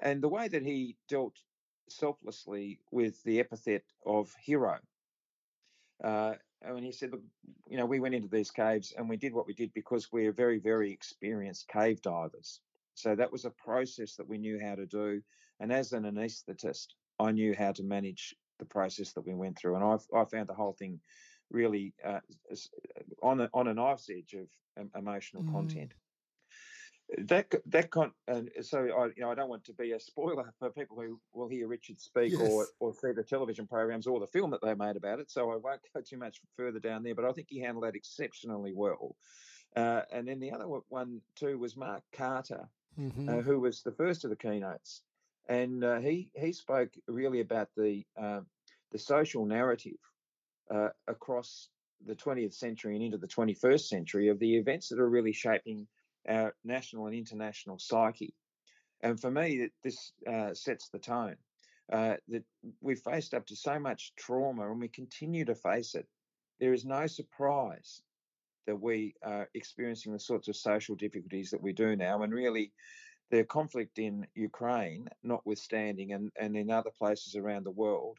And 0.01 0.21
the 0.21 0.29
way 0.29 0.47
that 0.47 0.63
he 0.63 0.95
dealt 1.09 1.35
selflessly 1.91 2.79
with 2.91 3.21
the 3.23 3.39
epithet 3.39 3.83
of 4.05 4.33
hero. 4.41 4.77
Uh, 6.03 6.33
and 6.61 6.83
he 6.83 6.91
said, 6.91 7.11
look, 7.11 7.21
you 7.67 7.77
know, 7.77 7.85
we 7.85 7.99
went 7.99 8.15
into 8.15 8.27
these 8.27 8.51
caves 8.51 8.93
and 8.97 9.07
we 9.09 9.17
did 9.17 9.33
what 9.33 9.47
we 9.47 9.53
did 9.53 9.73
because 9.73 10.11
we're 10.11 10.31
very, 10.31 10.59
very 10.59 10.91
experienced 10.91 11.67
cave 11.67 12.01
divers. 12.01 12.61
So 12.95 13.15
that 13.15 13.31
was 13.31 13.45
a 13.45 13.51
process 13.51 14.15
that 14.15 14.27
we 14.27 14.37
knew 14.37 14.59
how 14.61 14.75
to 14.75 14.85
do. 14.85 15.21
And 15.59 15.71
as 15.71 15.93
an 15.93 16.03
anaesthetist, 16.03 16.87
I 17.19 17.31
knew 17.31 17.55
how 17.57 17.71
to 17.73 17.83
manage 17.83 18.35
the 18.59 18.65
process 18.65 19.13
that 19.13 19.25
we 19.25 19.33
went 19.33 19.57
through. 19.57 19.75
And 19.75 19.83
I, 19.83 19.97
I 20.17 20.25
found 20.25 20.47
the 20.47 20.53
whole 20.53 20.73
thing 20.73 20.99
really 21.49 21.93
uh, 22.05 22.19
on 23.23 23.41
a, 23.41 23.49
on 23.53 23.67
a 23.67 23.73
knife's 23.73 24.09
edge 24.09 24.33
of 24.33 24.47
emotional 24.95 25.43
mm. 25.43 25.51
content 25.51 25.93
that 27.17 27.53
that 27.65 27.89
con 27.89 28.11
and 28.27 28.51
so 28.61 28.79
I 28.79 29.05
you 29.05 29.13
know 29.21 29.31
I 29.31 29.35
don't 29.35 29.49
want 29.49 29.63
to 29.65 29.73
be 29.73 29.93
a 29.93 29.99
spoiler 29.99 30.53
for 30.59 30.69
people 30.69 30.99
who 30.99 31.19
will 31.33 31.47
hear 31.47 31.67
Richard 31.67 31.99
speak 31.99 32.33
yes. 32.33 32.41
or 32.41 32.67
or 32.79 32.93
see 32.93 33.11
the 33.15 33.23
television 33.23 33.67
programs 33.67 34.07
or 34.07 34.19
the 34.19 34.27
film 34.27 34.51
that 34.51 34.61
they 34.61 34.75
made 34.75 34.95
about 34.95 35.19
it. 35.19 35.31
So 35.31 35.51
I 35.51 35.55
won't 35.55 35.81
go 35.93 36.01
too 36.01 36.17
much 36.17 36.39
further 36.55 36.79
down 36.79 37.03
there, 37.03 37.15
but 37.15 37.25
I 37.25 37.31
think 37.31 37.47
he 37.49 37.59
handled 37.59 37.85
that 37.85 37.95
exceptionally 37.95 38.73
well. 38.75 39.15
Uh, 39.75 40.01
and 40.11 40.27
then 40.27 40.39
the 40.39 40.51
other 40.51 40.65
one 40.89 41.21
too 41.35 41.57
was 41.57 41.75
Mark 41.75 42.03
Carter, 42.11 42.67
mm-hmm. 42.99 43.29
uh, 43.29 43.41
who 43.41 43.59
was 43.59 43.81
the 43.81 43.91
first 43.91 44.23
of 44.23 44.29
the 44.29 44.35
keynotes, 44.35 45.01
and 45.47 45.83
uh, 45.83 45.99
he 45.99 46.31
he 46.35 46.53
spoke 46.53 46.89
really 47.07 47.41
about 47.41 47.69
the 47.75 48.03
um, 48.17 48.45
the 48.91 48.99
social 48.99 49.45
narrative 49.45 49.97
uh, 50.73 50.89
across 51.07 51.69
the 52.05 52.15
20th 52.15 52.53
century 52.53 52.95
and 52.95 53.03
into 53.03 53.17
the 53.17 53.27
21st 53.27 53.81
century 53.81 54.29
of 54.29 54.39
the 54.39 54.55
events 54.55 54.87
that 54.87 54.99
are 54.99 55.09
really 55.09 55.33
shaping 55.33 55.85
our 56.27 56.55
national 56.63 57.07
and 57.07 57.15
international 57.15 57.79
psyche. 57.79 58.33
And 59.01 59.19
for 59.19 59.31
me, 59.31 59.69
this 59.83 60.11
uh, 60.27 60.53
sets 60.53 60.89
the 60.89 60.99
tone 60.99 61.37
uh, 61.91 62.15
that 62.27 62.43
we've 62.81 62.99
faced 62.99 63.33
up 63.33 63.45
to 63.47 63.55
so 63.55 63.79
much 63.79 64.13
trauma 64.15 64.69
and 64.69 64.79
we 64.79 64.89
continue 64.89 65.45
to 65.45 65.55
face 65.55 65.95
it. 65.95 66.07
There 66.59 66.73
is 66.73 66.85
no 66.85 67.07
surprise 67.07 68.01
that 68.67 68.75
we 68.75 69.15
are 69.23 69.49
experiencing 69.53 70.13
the 70.13 70.19
sorts 70.19 70.47
of 70.47 70.55
social 70.55 70.95
difficulties 70.95 71.49
that 71.51 71.61
we 71.61 71.73
do 71.73 71.95
now. 71.95 72.21
And 72.21 72.33
really, 72.33 72.71
the 73.31 73.43
conflict 73.43 73.99
in 73.99 74.27
Ukraine, 74.35 75.07
notwithstanding, 75.23 76.13
and, 76.13 76.31
and 76.39 76.55
in 76.55 76.69
other 76.69 76.91
places 76.91 77.35
around 77.35 77.65
the 77.65 77.71
world, 77.71 78.17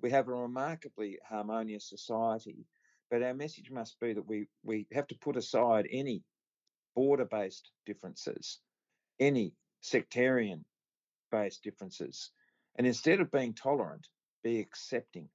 we 0.00 0.10
have 0.10 0.28
a 0.28 0.34
remarkably 0.34 1.18
harmonious 1.28 1.88
society. 1.88 2.66
But 3.10 3.22
our 3.22 3.34
message 3.34 3.70
must 3.70 3.98
be 4.00 4.12
that 4.14 4.26
we, 4.26 4.46
we 4.62 4.86
have 4.92 5.06
to 5.08 5.18
put 5.18 5.36
aside 5.36 5.86
any 5.90 6.22
border 6.94 7.24
based 7.24 7.70
differences, 7.86 8.58
any 9.20 9.54
sectarian 9.80 10.64
based 11.30 11.62
differences. 11.62 12.30
And 12.76 12.86
instead 12.86 13.20
of 13.20 13.30
being 13.30 13.54
tolerant, 13.54 14.06
be 14.42 14.60
accepting, 14.60 15.28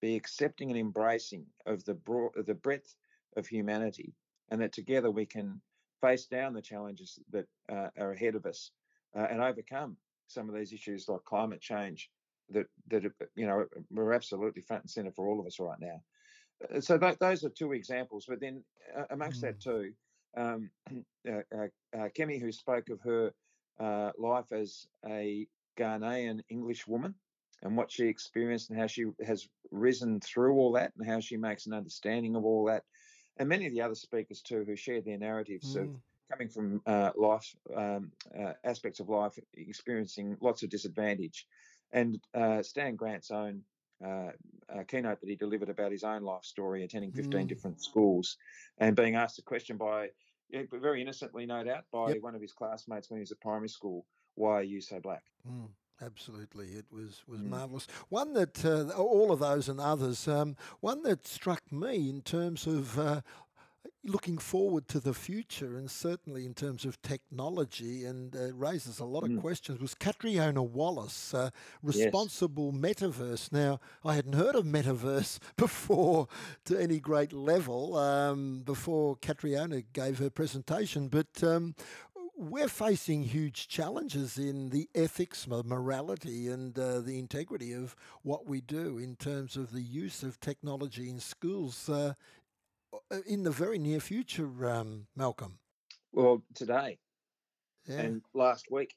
be 0.00 0.16
accepting 0.16 0.70
and 0.70 0.78
embracing 0.78 1.46
of 1.66 1.84
the, 1.84 1.94
broad, 1.94 2.32
the 2.46 2.54
breadth 2.54 2.94
of 3.36 3.46
humanity, 3.46 4.14
and 4.50 4.60
that 4.60 4.72
together 4.72 5.10
we 5.10 5.26
can 5.26 5.60
face 6.00 6.26
down 6.26 6.52
the 6.52 6.62
challenges 6.62 7.18
that 7.30 7.46
uh, 7.70 7.88
are 7.98 8.12
ahead 8.12 8.34
of 8.34 8.44
us 8.46 8.70
uh, 9.16 9.26
and 9.30 9.40
overcome 9.40 9.96
some 10.26 10.48
of 10.48 10.54
these 10.54 10.72
issues 10.72 11.08
like 11.08 11.22
climate 11.24 11.60
change 11.60 12.10
that 12.50 12.66
that 12.88 13.04
you 13.34 13.46
know 13.46 13.64
we're 13.90 14.12
absolutely 14.12 14.62
front 14.62 14.82
and 14.82 14.90
center 14.90 15.10
for 15.10 15.28
all 15.28 15.40
of 15.40 15.46
us 15.46 15.58
right 15.58 15.78
now. 15.80 16.02
Uh, 16.74 16.80
so 16.80 16.98
th- 16.98 17.18
those 17.18 17.44
are 17.44 17.50
two 17.50 17.72
examples. 17.72 18.26
But 18.28 18.40
then 18.40 18.62
uh, 18.96 19.04
amongst 19.10 19.38
mm. 19.38 19.42
that 19.42 19.60
too, 19.60 19.92
um, 20.36 20.70
uh, 21.28 21.32
uh, 21.54 21.66
uh, 21.96 22.08
Kemi, 22.16 22.40
who 22.40 22.52
spoke 22.52 22.88
of 22.90 23.00
her 23.00 23.32
uh, 23.80 24.10
life 24.18 24.52
as 24.52 24.86
a 25.06 25.46
Ghanaian 25.78 26.40
English 26.48 26.86
woman 26.86 27.14
and 27.62 27.76
what 27.76 27.90
she 27.90 28.06
experienced 28.06 28.70
and 28.70 28.78
how 28.78 28.86
she 28.86 29.06
has 29.24 29.48
risen 29.70 30.20
through 30.20 30.54
all 30.54 30.72
that 30.72 30.92
and 30.98 31.08
how 31.08 31.20
she 31.20 31.36
makes 31.36 31.66
an 31.66 31.72
understanding 31.72 32.36
of 32.36 32.44
all 32.44 32.66
that. 32.66 32.84
And 33.36 33.48
many 33.48 33.66
of 33.66 33.72
the 33.72 33.82
other 33.82 33.94
speakers 33.94 34.42
too 34.42 34.64
who 34.66 34.76
shared 34.76 35.04
their 35.04 35.18
narratives 35.18 35.76
mm. 35.76 35.82
of 35.82 35.90
coming 36.30 36.48
from 36.48 36.80
uh, 36.86 37.10
life 37.16 37.54
um, 37.74 38.12
uh, 38.38 38.52
aspects 38.64 39.00
of 39.00 39.08
life, 39.08 39.38
experiencing 39.54 40.36
lots 40.40 40.62
of 40.62 40.70
disadvantage, 40.70 41.46
and 41.92 42.20
uh, 42.34 42.62
Stan 42.62 42.96
Grant's 42.96 43.30
own 43.30 43.62
uh, 44.04 44.30
keynote 44.88 45.20
that 45.20 45.28
he 45.28 45.36
delivered 45.36 45.68
about 45.68 45.92
his 45.92 46.04
own 46.04 46.22
life 46.22 46.44
story, 46.44 46.84
attending 46.84 47.12
15 47.12 47.32
mm. 47.32 47.48
different 47.48 47.82
schools, 47.82 48.36
and 48.78 48.96
being 48.96 49.16
asked 49.16 49.38
a 49.38 49.42
question 49.42 49.76
by, 49.76 50.08
very 50.72 51.02
innocently, 51.02 51.46
no 51.46 51.62
doubt, 51.64 51.84
by 51.92 52.10
yep. 52.10 52.22
one 52.22 52.34
of 52.34 52.40
his 52.40 52.52
classmates 52.52 53.10
when 53.10 53.18
he 53.18 53.22
was 53.22 53.32
at 53.32 53.40
primary 53.40 53.68
school, 53.68 54.06
"Why 54.34 54.54
are 54.54 54.62
you 54.62 54.80
so 54.80 55.00
black?" 55.00 55.22
Mm. 55.48 55.68
Absolutely, 56.02 56.66
it 56.70 56.86
was 56.90 57.22
was 57.28 57.40
mm. 57.40 57.50
marvelous. 57.50 57.86
One 58.08 58.32
that 58.32 58.64
uh, 58.64 58.88
all 59.00 59.30
of 59.30 59.38
those 59.38 59.68
and 59.68 59.80
others. 59.80 60.26
Um, 60.26 60.56
one 60.80 61.02
that 61.04 61.26
struck 61.26 61.70
me 61.70 62.10
in 62.10 62.20
terms 62.22 62.66
of 62.66 62.98
uh, 62.98 63.20
looking 64.04 64.38
forward 64.38 64.86
to 64.88 65.00
the 65.00 65.14
future, 65.14 65.76
and 65.76 65.90
certainly 65.90 66.44
in 66.44 66.54
terms 66.54 66.84
of 66.84 67.00
technology, 67.02 68.04
and 68.04 68.36
uh, 68.36 68.52
raises 68.54 68.98
a 68.98 69.04
lot 69.04 69.24
of 69.24 69.30
mm. 69.30 69.40
questions. 69.40 69.80
Was 69.80 69.94
Catriona 69.94 70.62
Wallace 70.62 71.32
uh, 71.34 71.50
responsible 71.82 72.72
yes. 72.74 72.82
metaverse? 72.82 73.52
Now, 73.52 73.80
I 74.04 74.14
hadn't 74.14 74.34
heard 74.34 74.54
of 74.54 74.64
metaverse 74.64 75.38
before 75.56 76.28
to 76.66 76.78
any 76.78 77.00
great 77.00 77.32
level 77.32 77.96
um, 77.96 78.62
before 78.64 79.16
Catriona 79.16 79.82
gave 79.92 80.18
her 80.18 80.30
presentation, 80.30 81.08
but. 81.08 81.42
Um, 81.42 81.74
we're 82.36 82.68
facing 82.68 83.22
huge 83.22 83.68
challenges 83.68 84.38
in 84.38 84.70
the 84.70 84.88
ethics, 84.94 85.46
morality, 85.46 86.48
and 86.48 86.76
uh, 86.78 87.00
the 87.00 87.18
integrity 87.18 87.72
of 87.72 87.94
what 88.22 88.46
we 88.46 88.60
do 88.60 88.98
in 88.98 89.14
terms 89.16 89.56
of 89.56 89.72
the 89.72 89.82
use 89.82 90.22
of 90.22 90.40
technology 90.40 91.08
in 91.08 91.20
schools 91.20 91.88
uh, 91.88 91.94
uh 91.94 92.12
in 93.26 93.42
the 93.42 93.50
very 93.50 93.78
near 93.78 94.00
future, 94.00 94.68
um, 94.68 95.06
Malcolm. 95.16 95.58
Well, 96.12 96.42
today 96.54 96.98
yeah. 97.86 98.00
and 98.00 98.22
last 98.34 98.70
week 98.70 98.94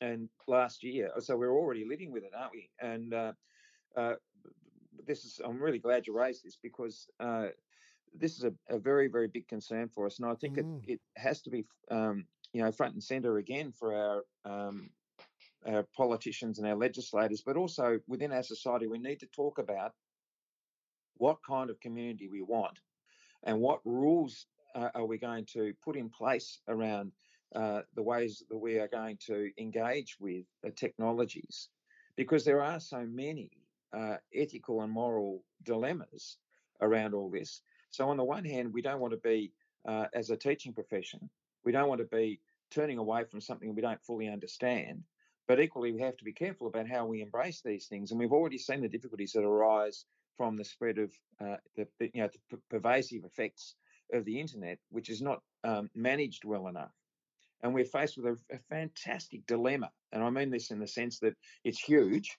and 0.00 0.28
last 0.46 0.82
year. 0.82 1.10
So 1.18 1.36
we're 1.36 1.52
already 1.52 1.84
living 1.88 2.12
with 2.12 2.24
it, 2.24 2.32
aren't 2.36 2.52
we? 2.52 2.70
And 2.80 3.14
uh, 3.14 3.32
uh, 3.96 4.14
this 5.06 5.24
is, 5.24 5.40
I'm 5.44 5.62
really 5.62 5.78
glad 5.78 6.06
you 6.06 6.16
raised 6.16 6.44
this 6.44 6.58
because 6.62 7.06
uh, 7.18 7.48
this 8.14 8.36
is 8.36 8.44
a, 8.44 8.52
a, 8.68 8.78
very, 8.78 9.08
very 9.08 9.28
big 9.28 9.46
concern 9.48 9.88
for 9.88 10.06
us. 10.06 10.18
And 10.18 10.28
I 10.28 10.34
think 10.34 10.56
mm. 10.56 10.82
it, 10.86 10.94
it 10.94 11.00
has 11.16 11.42
to 11.42 11.50
be 11.50 11.64
um, 11.90 12.24
you 12.52 12.62
know, 12.62 12.72
front 12.72 12.94
and 12.94 13.02
centre 13.02 13.38
again 13.38 13.72
for 13.72 13.94
our 13.94 14.22
um, 14.44 14.90
our 15.66 15.86
politicians 15.94 16.58
and 16.58 16.66
our 16.66 16.74
legislators, 16.74 17.42
but 17.44 17.54
also 17.54 18.00
within 18.08 18.32
our 18.32 18.42
society, 18.42 18.86
we 18.86 18.98
need 18.98 19.20
to 19.20 19.26
talk 19.26 19.58
about 19.58 19.92
what 21.18 21.36
kind 21.46 21.68
of 21.68 21.78
community 21.80 22.28
we 22.28 22.40
want 22.40 22.78
and 23.44 23.60
what 23.60 23.80
rules 23.84 24.46
uh, 24.74 24.88
are 24.94 25.06
we 25.06 25.18
going 25.18 25.44
to 25.52 25.72
put 25.82 25.96
in 25.96 26.08
place 26.08 26.60
around 26.68 27.12
uh, 27.54 27.80
the 27.94 28.02
ways 28.02 28.44
that 28.48 28.56
we 28.56 28.78
are 28.78 28.88
going 28.88 29.18
to 29.26 29.50
engage 29.58 30.16
with 30.20 30.44
the 30.62 30.70
technologies, 30.70 31.68
because 32.16 32.44
there 32.44 32.62
are 32.62 32.78
so 32.78 33.04
many 33.06 33.50
uh, 33.92 34.16
ethical 34.34 34.82
and 34.82 34.92
moral 34.92 35.42
dilemmas 35.64 36.38
around 36.80 37.14
all 37.14 37.28
this. 37.28 37.62
So, 37.90 38.08
on 38.08 38.16
the 38.16 38.24
one 38.24 38.44
hand, 38.44 38.72
we 38.72 38.82
don't 38.82 39.00
want 39.00 39.12
to 39.12 39.18
be, 39.18 39.52
uh, 39.86 40.06
as 40.14 40.30
a 40.30 40.36
teaching 40.36 40.72
profession, 40.72 41.28
we 41.64 41.72
don't 41.72 41.88
want 41.88 42.00
to 42.00 42.16
be 42.16 42.40
turning 42.70 42.98
away 42.98 43.24
from 43.24 43.40
something 43.40 43.74
we 43.74 43.82
don't 43.82 44.02
fully 44.02 44.28
understand. 44.28 45.02
But 45.48 45.60
equally, 45.60 45.90
we 45.90 46.00
have 46.02 46.16
to 46.18 46.24
be 46.24 46.32
careful 46.32 46.68
about 46.68 46.88
how 46.88 47.06
we 47.06 47.22
embrace 47.22 47.60
these 47.60 47.86
things. 47.86 48.12
And 48.12 48.20
we've 48.20 48.32
already 48.32 48.58
seen 48.58 48.80
the 48.80 48.88
difficulties 48.88 49.32
that 49.32 49.42
arise 49.42 50.04
from 50.40 50.56
the 50.56 50.64
spread 50.64 50.96
of 50.96 51.12
uh, 51.38 51.56
the, 51.76 51.86
you 52.14 52.22
know 52.22 52.28
the 52.50 52.56
pervasive 52.70 53.26
effects 53.26 53.74
of 54.14 54.24
the 54.24 54.40
internet, 54.40 54.78
which 54.88 55.10
is 55.10 55.20
not 55.20 55.42
um, 55.64 55.90
managed 55.94 56.46
well 56.46 56.66
enough. 56.68 56.94
And 57.62 57.74
we're 57.74 57.84
faced 57.84 58.16
with 58.16 58.24
a, 58.24 58.54
a 58.54 58.58
fantastic 58.70 59.44
dilemma. 59.46 59.90
And 60.12 60.24
I 60.24 60.30
mean 60.30 60.50
this 60.50 60.70
in 60.70 60.78
the 60.78 60.86
sense 60.86 61.18
that 61.18 61.34
it's 61.62 61.78
huge, 61.78 62.38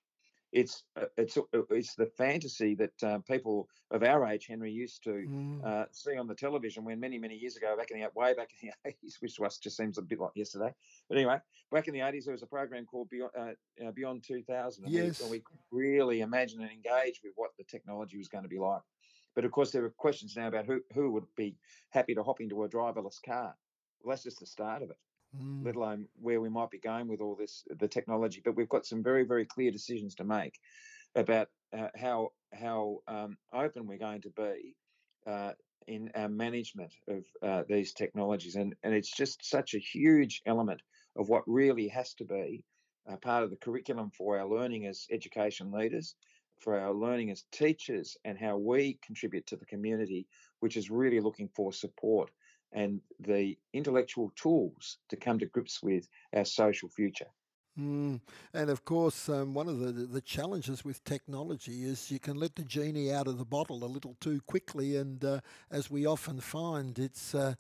it's 0.52 0.84
uh, 1.00 1.06
it's 1.18 1.38
uh, 1.38 1.62
it's 1.70 1.96
the 1.96 2.06
fantasy 2.06 2.76
that 2.76 3.04
uh, 3.04 3.20
people 3.20 3.68
of 3.90 4.04
our 4.04 4.26
age, 4.28 4.48
Henry, 4.48 4.72
used 4.72 5.04
to 5.04 5.10
mm. 5.10 5.66
uh, 5.66 5.86
see 5.92 6.18
on 6.18 6.28
the 6.28 6.36
television 6.36 6.84
when 6.84 7.00
many 7.00 7.18
many 7.18 7.36
years 7.36 7.56
ago, 7.56 7.76
back 7.78 7.92
in 7.92 8.00
the 8.00 8.08
way 8.16 8.34
back 8.34 8.50
in 8.62 8.70
the 8.70 8.74
eighties, 8.90 9.18
which 9.20 9.36
to 9.36 9.46
us 9.46 9.58
just 9.58 9.78
seems 9.78 9.98
a 9.98 10.02
bit 10.02 10.20
like 10.20 10.32
yesterday. 10.36 10.74
But 11.08 11.18
anyway, 11.18 11.38
back 11.72 11.88
in 11.88 11.94
the 11.94 12.02
eighties, 12.02 12.26
there 12.26 12.34
was 12.34 12.44
a 12.44 12.48
program 12.48 12.86
called 12.86 13.10
Beyond 13.10 13.32
uh, 13.38 13.92
Beyond 13.92 14.24
Two 14.24 14.44
Thousand, 14.44 14.86
and 14.86 14.94
yes. 14.94 15.20
we, 15.20 15.24
and 15.24 15.32
we 15.32 15.40
could 15.40 15.60
really 15.72 16.22
imagine 16.22 16.62
and 16.62 16.72
engage 16.72 17.22
with 17.24 17.34
what 17.36 17.52
the 17.58 17.64
technology 17.64 18.18
was 18.18 18.28
going 18.28 18.44
to 18.44 18.50
be 18.50 18.60
like. 18.60 18.82
But 19.36 19.46
of 19.46 19.52
course, 19.52 19.72
there 19.72 19.86
are 19.86 19.90
questions 19.90 20.36
now 20.36 20.48
about 20.48 20.66
who 20.66 20.82
who 20.94 21.12
would 21.12 21.28
be 21.38 21.56
happy 21.92 22.14
to 22.16 22.24
hop 22.24 22.42
into 22.42 22.64
a 22.64 22.70
driverless 22.70 23.22
car. 23.26 23.56
Well, 24.04 24.14
that's 24.14 24.24
just 24.24 24.40
the 24.40 24.48
start 24.48 24.82
of 24.82 24.90
it 24.90 24.98
mm. 25.36 25.66
let 25.66 25.76
alone 25.76 26.08
where 26.22 26.42
we 26.42 26.50
might 26.50 26.70
be 26.70 26.80
going 26.80 27.08
with 27.08 27.22
all 27.22 27.36
this, 27.36 27.64
the 27.80 27.88
technology. 27.88 28.42
But 28.44 28.56
we've 28.56 28.70
got 28.70 28.86
some 28.86 29.04
very, 29.04 29.24
very 29.24 29.46
clear 29.46 29.72
decisions 29.72 30.16
to 30.16 30.24
make 30.24 30.60
about 31.16 31.48
uh, 31.78 31.88
how 31.96 32.32
how 32.54 33.00
um, 33.08 33.38
open 33.54 33.88
we're 33.88 33.98
going 33.98 34.22
to 34.22 34.30
be 34.30 34.76
uh, 35.26 35.52
in 35.88 36.12
our 36.16 36.30
management 36.30 36.94
of 37.08 37.24
uh, 37.42 37.64
these 37.68 37.94
technologies, 37.94 38.56
and 38.56 38.76
and 38.84 38.94
it's 38.94 39.12
just 39.12 39.48
such 39.50 39.74
a 39.74 39.80
huge 39.80 40.42
element 40.46 40.82
of 41.16 41.30
what 41.30 41.44
really 41.48 41.88
has 41.88 42.14
to 42.16 42.26
be 42.26 42.64
part 43.22 43.44
of 43.44 43.50
the 43.50 43.58
curriculum 43.58 44.12
for 44.16 44.40
our 44.40 44.48
learning 44.48 44.86
as 44.86 45.08
education 45.12 45.72
leaders, 45.72 46.16
for 46.60 46.80
our 46.80 46.94
learning 46.94 47.32
as 47.32 47.44
teachers, 47.52 48.16
and 48.24 48.38
how 48.38 48.58
we 48.58 48.98
contribute 49.06 49.46
to 49.48 49.58
the 49.58 49.66
community, 49.66 50.28
which 50.60 50.78
is 50.78 50.90
really 50.90 51.20
looking 51.20 51.50
for 51.56 51.74
support 51.74 52.30
and 52.74 53.02
the 53.20 53.58
intellectual 53.74 54.32
tools 54.36 54.98
to 55.10 55.16
come 55.16 55.40
to 55.40 55.46
grips 55.46 55.82
with 55.84 56.08
our 56.34 56.46
social 56.46 56.90
future. 56.90 57.28
Mm. 57.80 58.20
And 58.54 58.70
of 58.70 58.84
course, 58.84 59.30
um, 59.30 59.54
one 59.54 59.70
of 59.70 59.80
the, 59.80 59.92
the 59.92 60.22
challenges 60.22 60.84
with 60.84 61.04
technology 61.04 61.84
is 61.84 62.12
you 62.12 62.20
can 62.20 62.38
let 62.38 62.56
the 62.56 62.64
genie 62.64 63.14
out 63.14 63.28
of 63.28 63.38
the 63.38 63.46
bottle 63.46 63.84
a 63.84 63.86
little 63.86 64.18
too 64.20 64.42
quickly. 64.46 64.98
And 64.98 65.24
uh, 65.24 65.40
as 65.70 65.90
we 65.90 66.06
often 66.06 66.42
find, 66.42 67.00
it's 67.00 67.34
uh, 67.34 67.56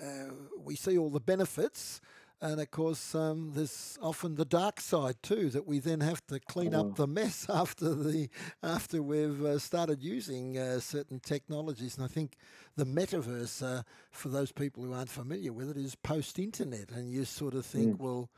uh, 0.00 0.30
we 0.58 0.76
see 0.76 0.98
all 0.98 1.10
the 1.10 1.20
benefits, 1.20 2.00
and 2.40 2.60
of 2.60 2.70
course, 2.70 3.14
um, 3.14 3.52
there's 3.54 3.98
often 4.02 4.34
the 4.34 4.44
dark 4.44 4.80
side 4.80 5.16
too 5.22 5.48
that 5.50 5.66
we 5.66 5.78
then 5.78 6.00
have 6.00 6.26
to 6.26 6.38
clean 6.38 6.74
up 6.74 6.86
oh. 6.86 6.94
the 6.94 7.06
mess 7.06 7.46
after 7.50 7.94
the 7.94 8.28
after 8.62 9.02
we've 9.02 9.44
uh, 9.44 9.58
started 9.58 10.02
using 10.02 10.58
uh, 10.58 10.78
certain 10.80 11.18
technologies. 11.20 11.96
And 11.96 12.04
I 12.04 12.08
think 12.08 12.36
the 12.76 12.84
metaverse, 12.84 13.62
uh, 13.62 13.82
for 14.10 14.28
those 14.28 14.52
people 14.52 14.82
who 14.82 14.92
aren't 14.92 15.08
familiar 15.08 15.52
with 15.52 15.70
it, 15.70 15.76
is 15.78 15.94
post-internet, 15.94 16.90
and 16.90 17.10
you 17.10 17.24
sort 17.24 17.54
of 17.54 17.64
think, 17.64 17.96
mm. 17.96 18.00
well 18.00 18.30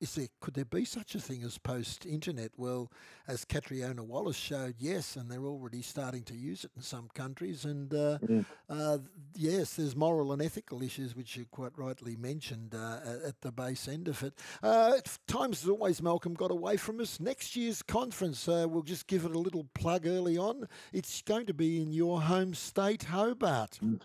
is 0.00 0.14
there 0.14 0.28
could 0.40 0.54
there 0.54 0.64
be 0.64 0.84
such 0.84 1.14
a 1.14 1.20
thing 1.20 1.42
as 1.42 1.58
post-internet? 1.58 2.52
Well, 2.56 2.90
as 3.26 3.44
Catriona 3.44 4.04
Wallace 4.04 4.36
showed, 4.36 4.76
yes, 4.78 5.16
and 5.16 5.30
they're 5.30 5.46
already 5.46 5.82
starting 5.82 6.22
to 6.24 6.34
use 6.34 6.64
it 6.64 6.70
in 6.76 6.82
some 6.82 7.08
countries. 7.14 7.64
And 7.64 7.92
uh, 7.92 8.18
mm. 8.18 8.44
uh, 8.68 8.98
yes, 9.34 9.74
there's 9.74 9.96
moral 9.96 10.32
and 10.32 10.42
ethical 10.42 10.82
issues, 10.82 11.16
which 11.16 11.36
you 11.36 11.46
quite 11.50 11.72
rightly 11.76 12.16
mentioned 12.16 12.74
uh, 12.74 13.00
at 13.26 13.40
the 13.40 13.52
base 13.52 13.88
end 13.88 14.08
of 14.08 14.22
it. 14.22 14.34
Uh, 14.62 14.98
times 15.26 15.64
as 15.64 15.70
always, 15.70 16.02
Malcolm 16.02 16.34
got 16.34 16.50
away 16.50 16.76
from 16.76 17.00
us. 17.00 17.18
Next 17.18 17.56
year's 17.56 17.82
conference, 17.82 18.48
uh, 18.48 18.66
we'll 18.68 18.82
just 18.82 19.06
give 19.06 19.24
it 19.24 19.34
a 19.34 19.38
little 19.38 19.64
plug 19.74 20.06
early 20.06 20.36
on. 20.36 20.68
It's 20.92 21.22
going 21.22 21.46
to 21.46 21.54
be 21.54 21.80
in 21.80 21.92
your 21.92 22.20
home 22.20 22.54
state, 22.54 23.04
Hobart. 23.04 23.78
Mm. 23.82 24.00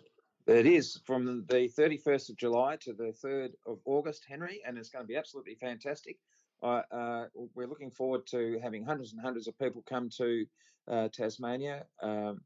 It 0.48 0.66
is 0.66 1.00
from 1.06 1.46
the 1.48 1.70
31st 1.70 2.30
of 2.30 2.38
July 2.38 2.76
to 2.82 2.94
the 2.94 3.14
3rd 3.24 3.52
of 3.66 3.80
August, 3.86 4.26
Henry, 4.28 4.62
and 4.66 4.78
it's 4.78 4.90
going 4.90 5.04
to 5.04 5.08
be 5.08 5.18
absolutely 5.18 5.56
fantastic. 5.56 6.18
Uh, 6.64 6.82
uh, 6.92 7.26
we're 7.56 7.68
looking 7.68 7.92
forward 7.92 8.26
to 8.28 8.60
having 8.62 8.84
hundreds 8.84 9.14
and 9.14 9.22
hundreds 9.22 9.48
of 9.48 9.58
people 9.58 9.84
come 9.88 10.10
to 10.18 10.46
uh, 10.88 11.08
Tasmania. 11.10 11.86
Um, 12.02 12.42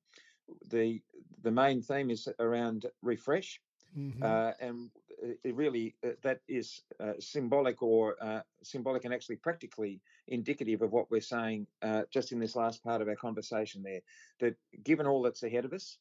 the 0.69 1.01
the 1.41 1.51
main 1.51 1.81
theme 1.81 2.12
is 2.12 2.27
around 2.39 2.86
refresh, 3.01 3.60
mm-hmm. 3.97 4.21
Uh, 4.23 4.51
and 4.60 4.89
it 5.43 5.55
really 5.55 5.95
uh, 6.05 6.10
that 6.21 6.39
is 6.47 6.81
uh, 6.99 7.13
symbolic 7.19 7.81
or 7.81 8.15
symbolic 8.62 9.05
and 9.05 9.13
actually 9.13 9.38
practically 9.38 10.01
indicative 10.27 10.81
of 10.81 10.91
what 10.91 11.10
we're 11.10 11.21
saying 11.21 11.67
just 12.12 12.31
in 12.31 12.39
this 12.39 12.55
last 12.55 12.84
part 12.84 13.01
of 13.01 13.08
our 13.08 13.15
conversation. 13.15 13.84
There, 13.84 14.01
that 14.39 14.55
given 14.84 15.08
all 15.08 15.23
that's 15.23 15.43
ahead 15.43 15.65
of 15.65 15.73
us, 15.73 15.97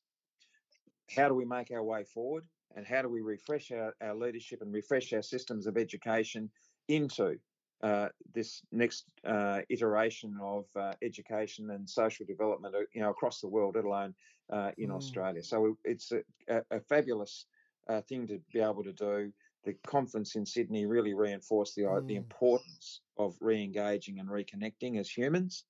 how 1.10 1.28
do 1.28 1.34
we 1.34 1.44
make 1.44 1.70
our 1.70 1.82
way 1.82 2.04
forward 2.04 2.44
and 2.76 2.86
how 2.86 3.02
do 3.02 3.08
we 3.08 3.20
refresh 3.20 3.70
our, 3.70 3.94
our 4.00 4.14
leadership 4.14 4.62
and 4.62 4.72
refresh 4.72 5.12
our 5.12 5.22
systems 5.22 5.66
of 5.66 5.76
education 5.76 6.50
into 6.88 7.38
uh, 7.82 8.08
this 8.32 8.62
next 8.72 9.04
uh, 9.26 9.60
iteration 9.68 10.36
of 10.40 10.64
uh, 10.74 10.94
education 11.02 11.70
and 11.70 11.88
social 11.88 12.24
development, 12.24 12.74
uh, 12.74 12.80
you 12.94 13.02
know, 13.02 13.10
across 13.10 13.40
the 13.40 13.48
world, 13.48 13.76
let 13.76 13.84
alone 13.84 14.14
uh, 14.50 14.70
in 14.78 14.88
mm. 14.88 14.96
Australia. 14.96 15.42
So 15.42 15.76
it's 15.84 16.10
a, 16.12 16.62
a, 16.70 16.80
fabulous 16.80 17.46
uh, 17.88 18.00
thing 18.00 18.26
to 18.28 18.40
be 18.52 18.60
able 18.60 18.84
to 18.84 18.92
do. 18.92 19.32
The 19.64 19.74
conference 19.86 20.34
in 20.34 20.46
Sydney 20.46 20.86
really 20.86 21.14
reinforced 21.14 21.74
the 21.74 21.82
mm. 21.82 22.06
the 22.06 22.16
importance 22.16 23.00
of 23.18 23.34
re-engaging 23.40 24.18
and 24.18 24.28
reconnecting 24.28 24.98
as 24.98 25.10
humans, 25.10 25.64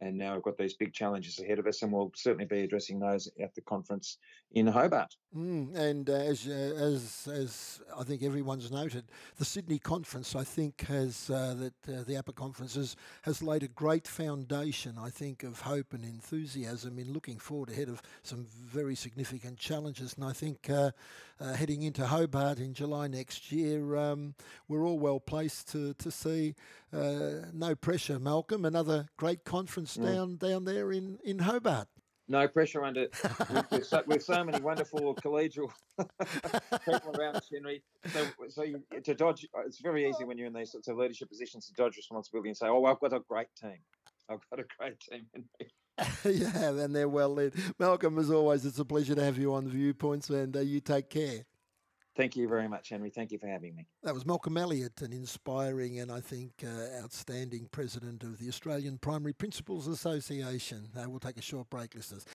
and 0.00 0.16
now 0.16 0.34
we've 0.34 0.42
got 0.42 0.56
these 0.56 0.74
big 0.74 0.92
challenges 0.92 1.38
ahead 1.38 1.58
of 1.58 1.66
us, 1.66 1.82
and 1.82 1.92
we'll 1.92 2.12
certainly 2.14 2.46
be 2.46 2.62
addressing 2.62 2.98
those 2.98 3.30
at 3.40 3.54
the 3.54 3.60
conference 3.62 4.18
in 4.52 4.66
Hobart. 4.66 5.14
Mm, 5.36 5.76
and 5.76 6.10
uh, 6.10 6.14
as, 6.14 6.48
uh, 6.48 6.50
as 6.50 7.28
as 7.32 7.80
I 7.96 8.02
think 8.02 8.24
everyone's 8.24 8.72
noted, 8.72 9.04
the 9.38 9.44
Sydney 9.44 9.78
conference 9.78 10.34
I 10.34 10.42
think 10.42 10.80
has 10.88 11.30
uh, 11.30 11.54
that 11.54 11.88
uh, 11.88 12.02
the 12.02 12.14
APPA 12.14 12.34
conferences 12.34 12.96
has 13.22 13.40
laid 13.40 13.62
a 13.62 13.68
great 13.68 14.08
foundation 14.08 14.96
I 15.00 15.08
think 15.08 15.44
of 15.44 15.60
hope 15.60 15.94
and 15.94 16.04
enthusiasm 16.04 16.98
in 16.98 17.12
looking 17.12 17.38
forward 17.38 17.70
ahead 17.70 17.88
of 17.88 18.02
some 18.24 18.44
very 18.44 18.96
significant 18.96 19.56
challenges. 19.56 20.14
And 20.14 20.24
I 20.24 20.32
think 20.32 20.68
uh, 20.68 20.90
uh, 21.40 21.52
heading 21.52 21.82
into 21.82 22.08
Hobart 22.08 22.58
in 22.58 22.74
July 22.74 23.06
next 23.06 23.52
year, 23.52 23.96
um, 23.96 24.34
we're 24.66 24.84
all 24.84 24.98
well 24.98 25.20
placed 25.20 25.70
to 25.70 25.94
to 25.94 26.10
see. 26.10 26.56
no 26.92 27.76
pressure, 27.80 28.18
Malcolm. 28.18 28.64
Another 28.64 29.06
great 29.16 29.44
conference 29.44 29.96
mm. 29.96 30.06
down 30.06 30.36
down 30.38 30.64
there 30.64 30.90
in 30.90 31.20
in 31.22 31.38
Hobart 31.38 31.86
no 32.30 32.46
pressure 32.48 32.84
under 32.84 33.08
with, 33.70 33.84
so, 33.84 34.02
with 34.06 34.22
so 34.22 34.42
many 34.44 34.60
wonderful 34.60 35.14
collegial 35.16 35.68
people 35.98 37.16
around 37.18 37.36
us, 37.36 37.48
Henry. 37.52 37.82
So, 38.12 38.26
so 38.48 38.62
you, 38.62 38.82
to 39.02 39.14
dodge, 39.14 39.46
it's 39.66 39.80
very 39.80 40.08
easy 40.08 40.24
when 40.24 40.38
you're 40.38 40.46
in 40.46 40.52
these 40.52 40.72
sorts 40.72 40.88
of 40.88 40.96
leadership 40.96 41.28
positions 41.28 41.66
to 41.66 41.74
dodge 41.74 41.96
responsibility 41.96 42.48
and 42.48 42.56
say, 42.56 42.68
"Oh, 42.68 42.84
I've 42.84 43.00
got 43.00 43.12
a 43.12 43.20
great 43.28 43.48
team. 43.60 43.78
I've 44.30 44.40
got 44.48 44.60
a 44.60 44.64
great 44.78 45.00
team." 45.00 45.26
yeah, 46.24 46.70
and 46.70 46.94
they're 46.94 47.08
well 47.08 47.34
led. 47.34 47.52
Malcolm, 47.78 48.18
as 48.18 48.30
always, 48.30 48.64
it's 48.64 48.78
a 48.78 48.84
pleasure 48.84 49.14
to 49.14 49.22
have 49.22 49.36
you 49.36 49.52
on 49.52 49.68
Viewpoints, 49.68 50.30
and 50.30 50.56
uh, 50.56 50.60
you 50.60 50.80
take 50.80 51.10
care. 51.10 51.44
Thank 52.20 52.36
you 52.36 52.48
very 52.48 52.68
much, 52.68 52.90
Henry. 52.90 53.08
Thank 53.08 53.32
you 53.32 53.38
for 53.38 53.46
having 53.46 53.74
me. 53.74 53.86
That 54.02 54.12
was 54.12 54.26
Malcolm 54.26 54.58
Elliott, 54.58 55.00
an 55.00 55.10
inspiring 55.10 56.00
and 56.00 56.12
I 56.12 56.20
think 56.20 56.52
uh, 56.62 57.02
outstanding 57.02 57.66
president 57.72 58.22
of 58.24 58.38
the 58.38 58.46
Australian 58.46 58.98
Primary 58.98 59.32
Principals 59.32 59.86
Association. 59.86 60.86
Uh, 60.94 61.08
we'll 61.08 61.18
take 61.18 61.38
a 61.38 61.42
short 61.42 61.70
break, 61.70 61.94
listeners. 61.94 62.26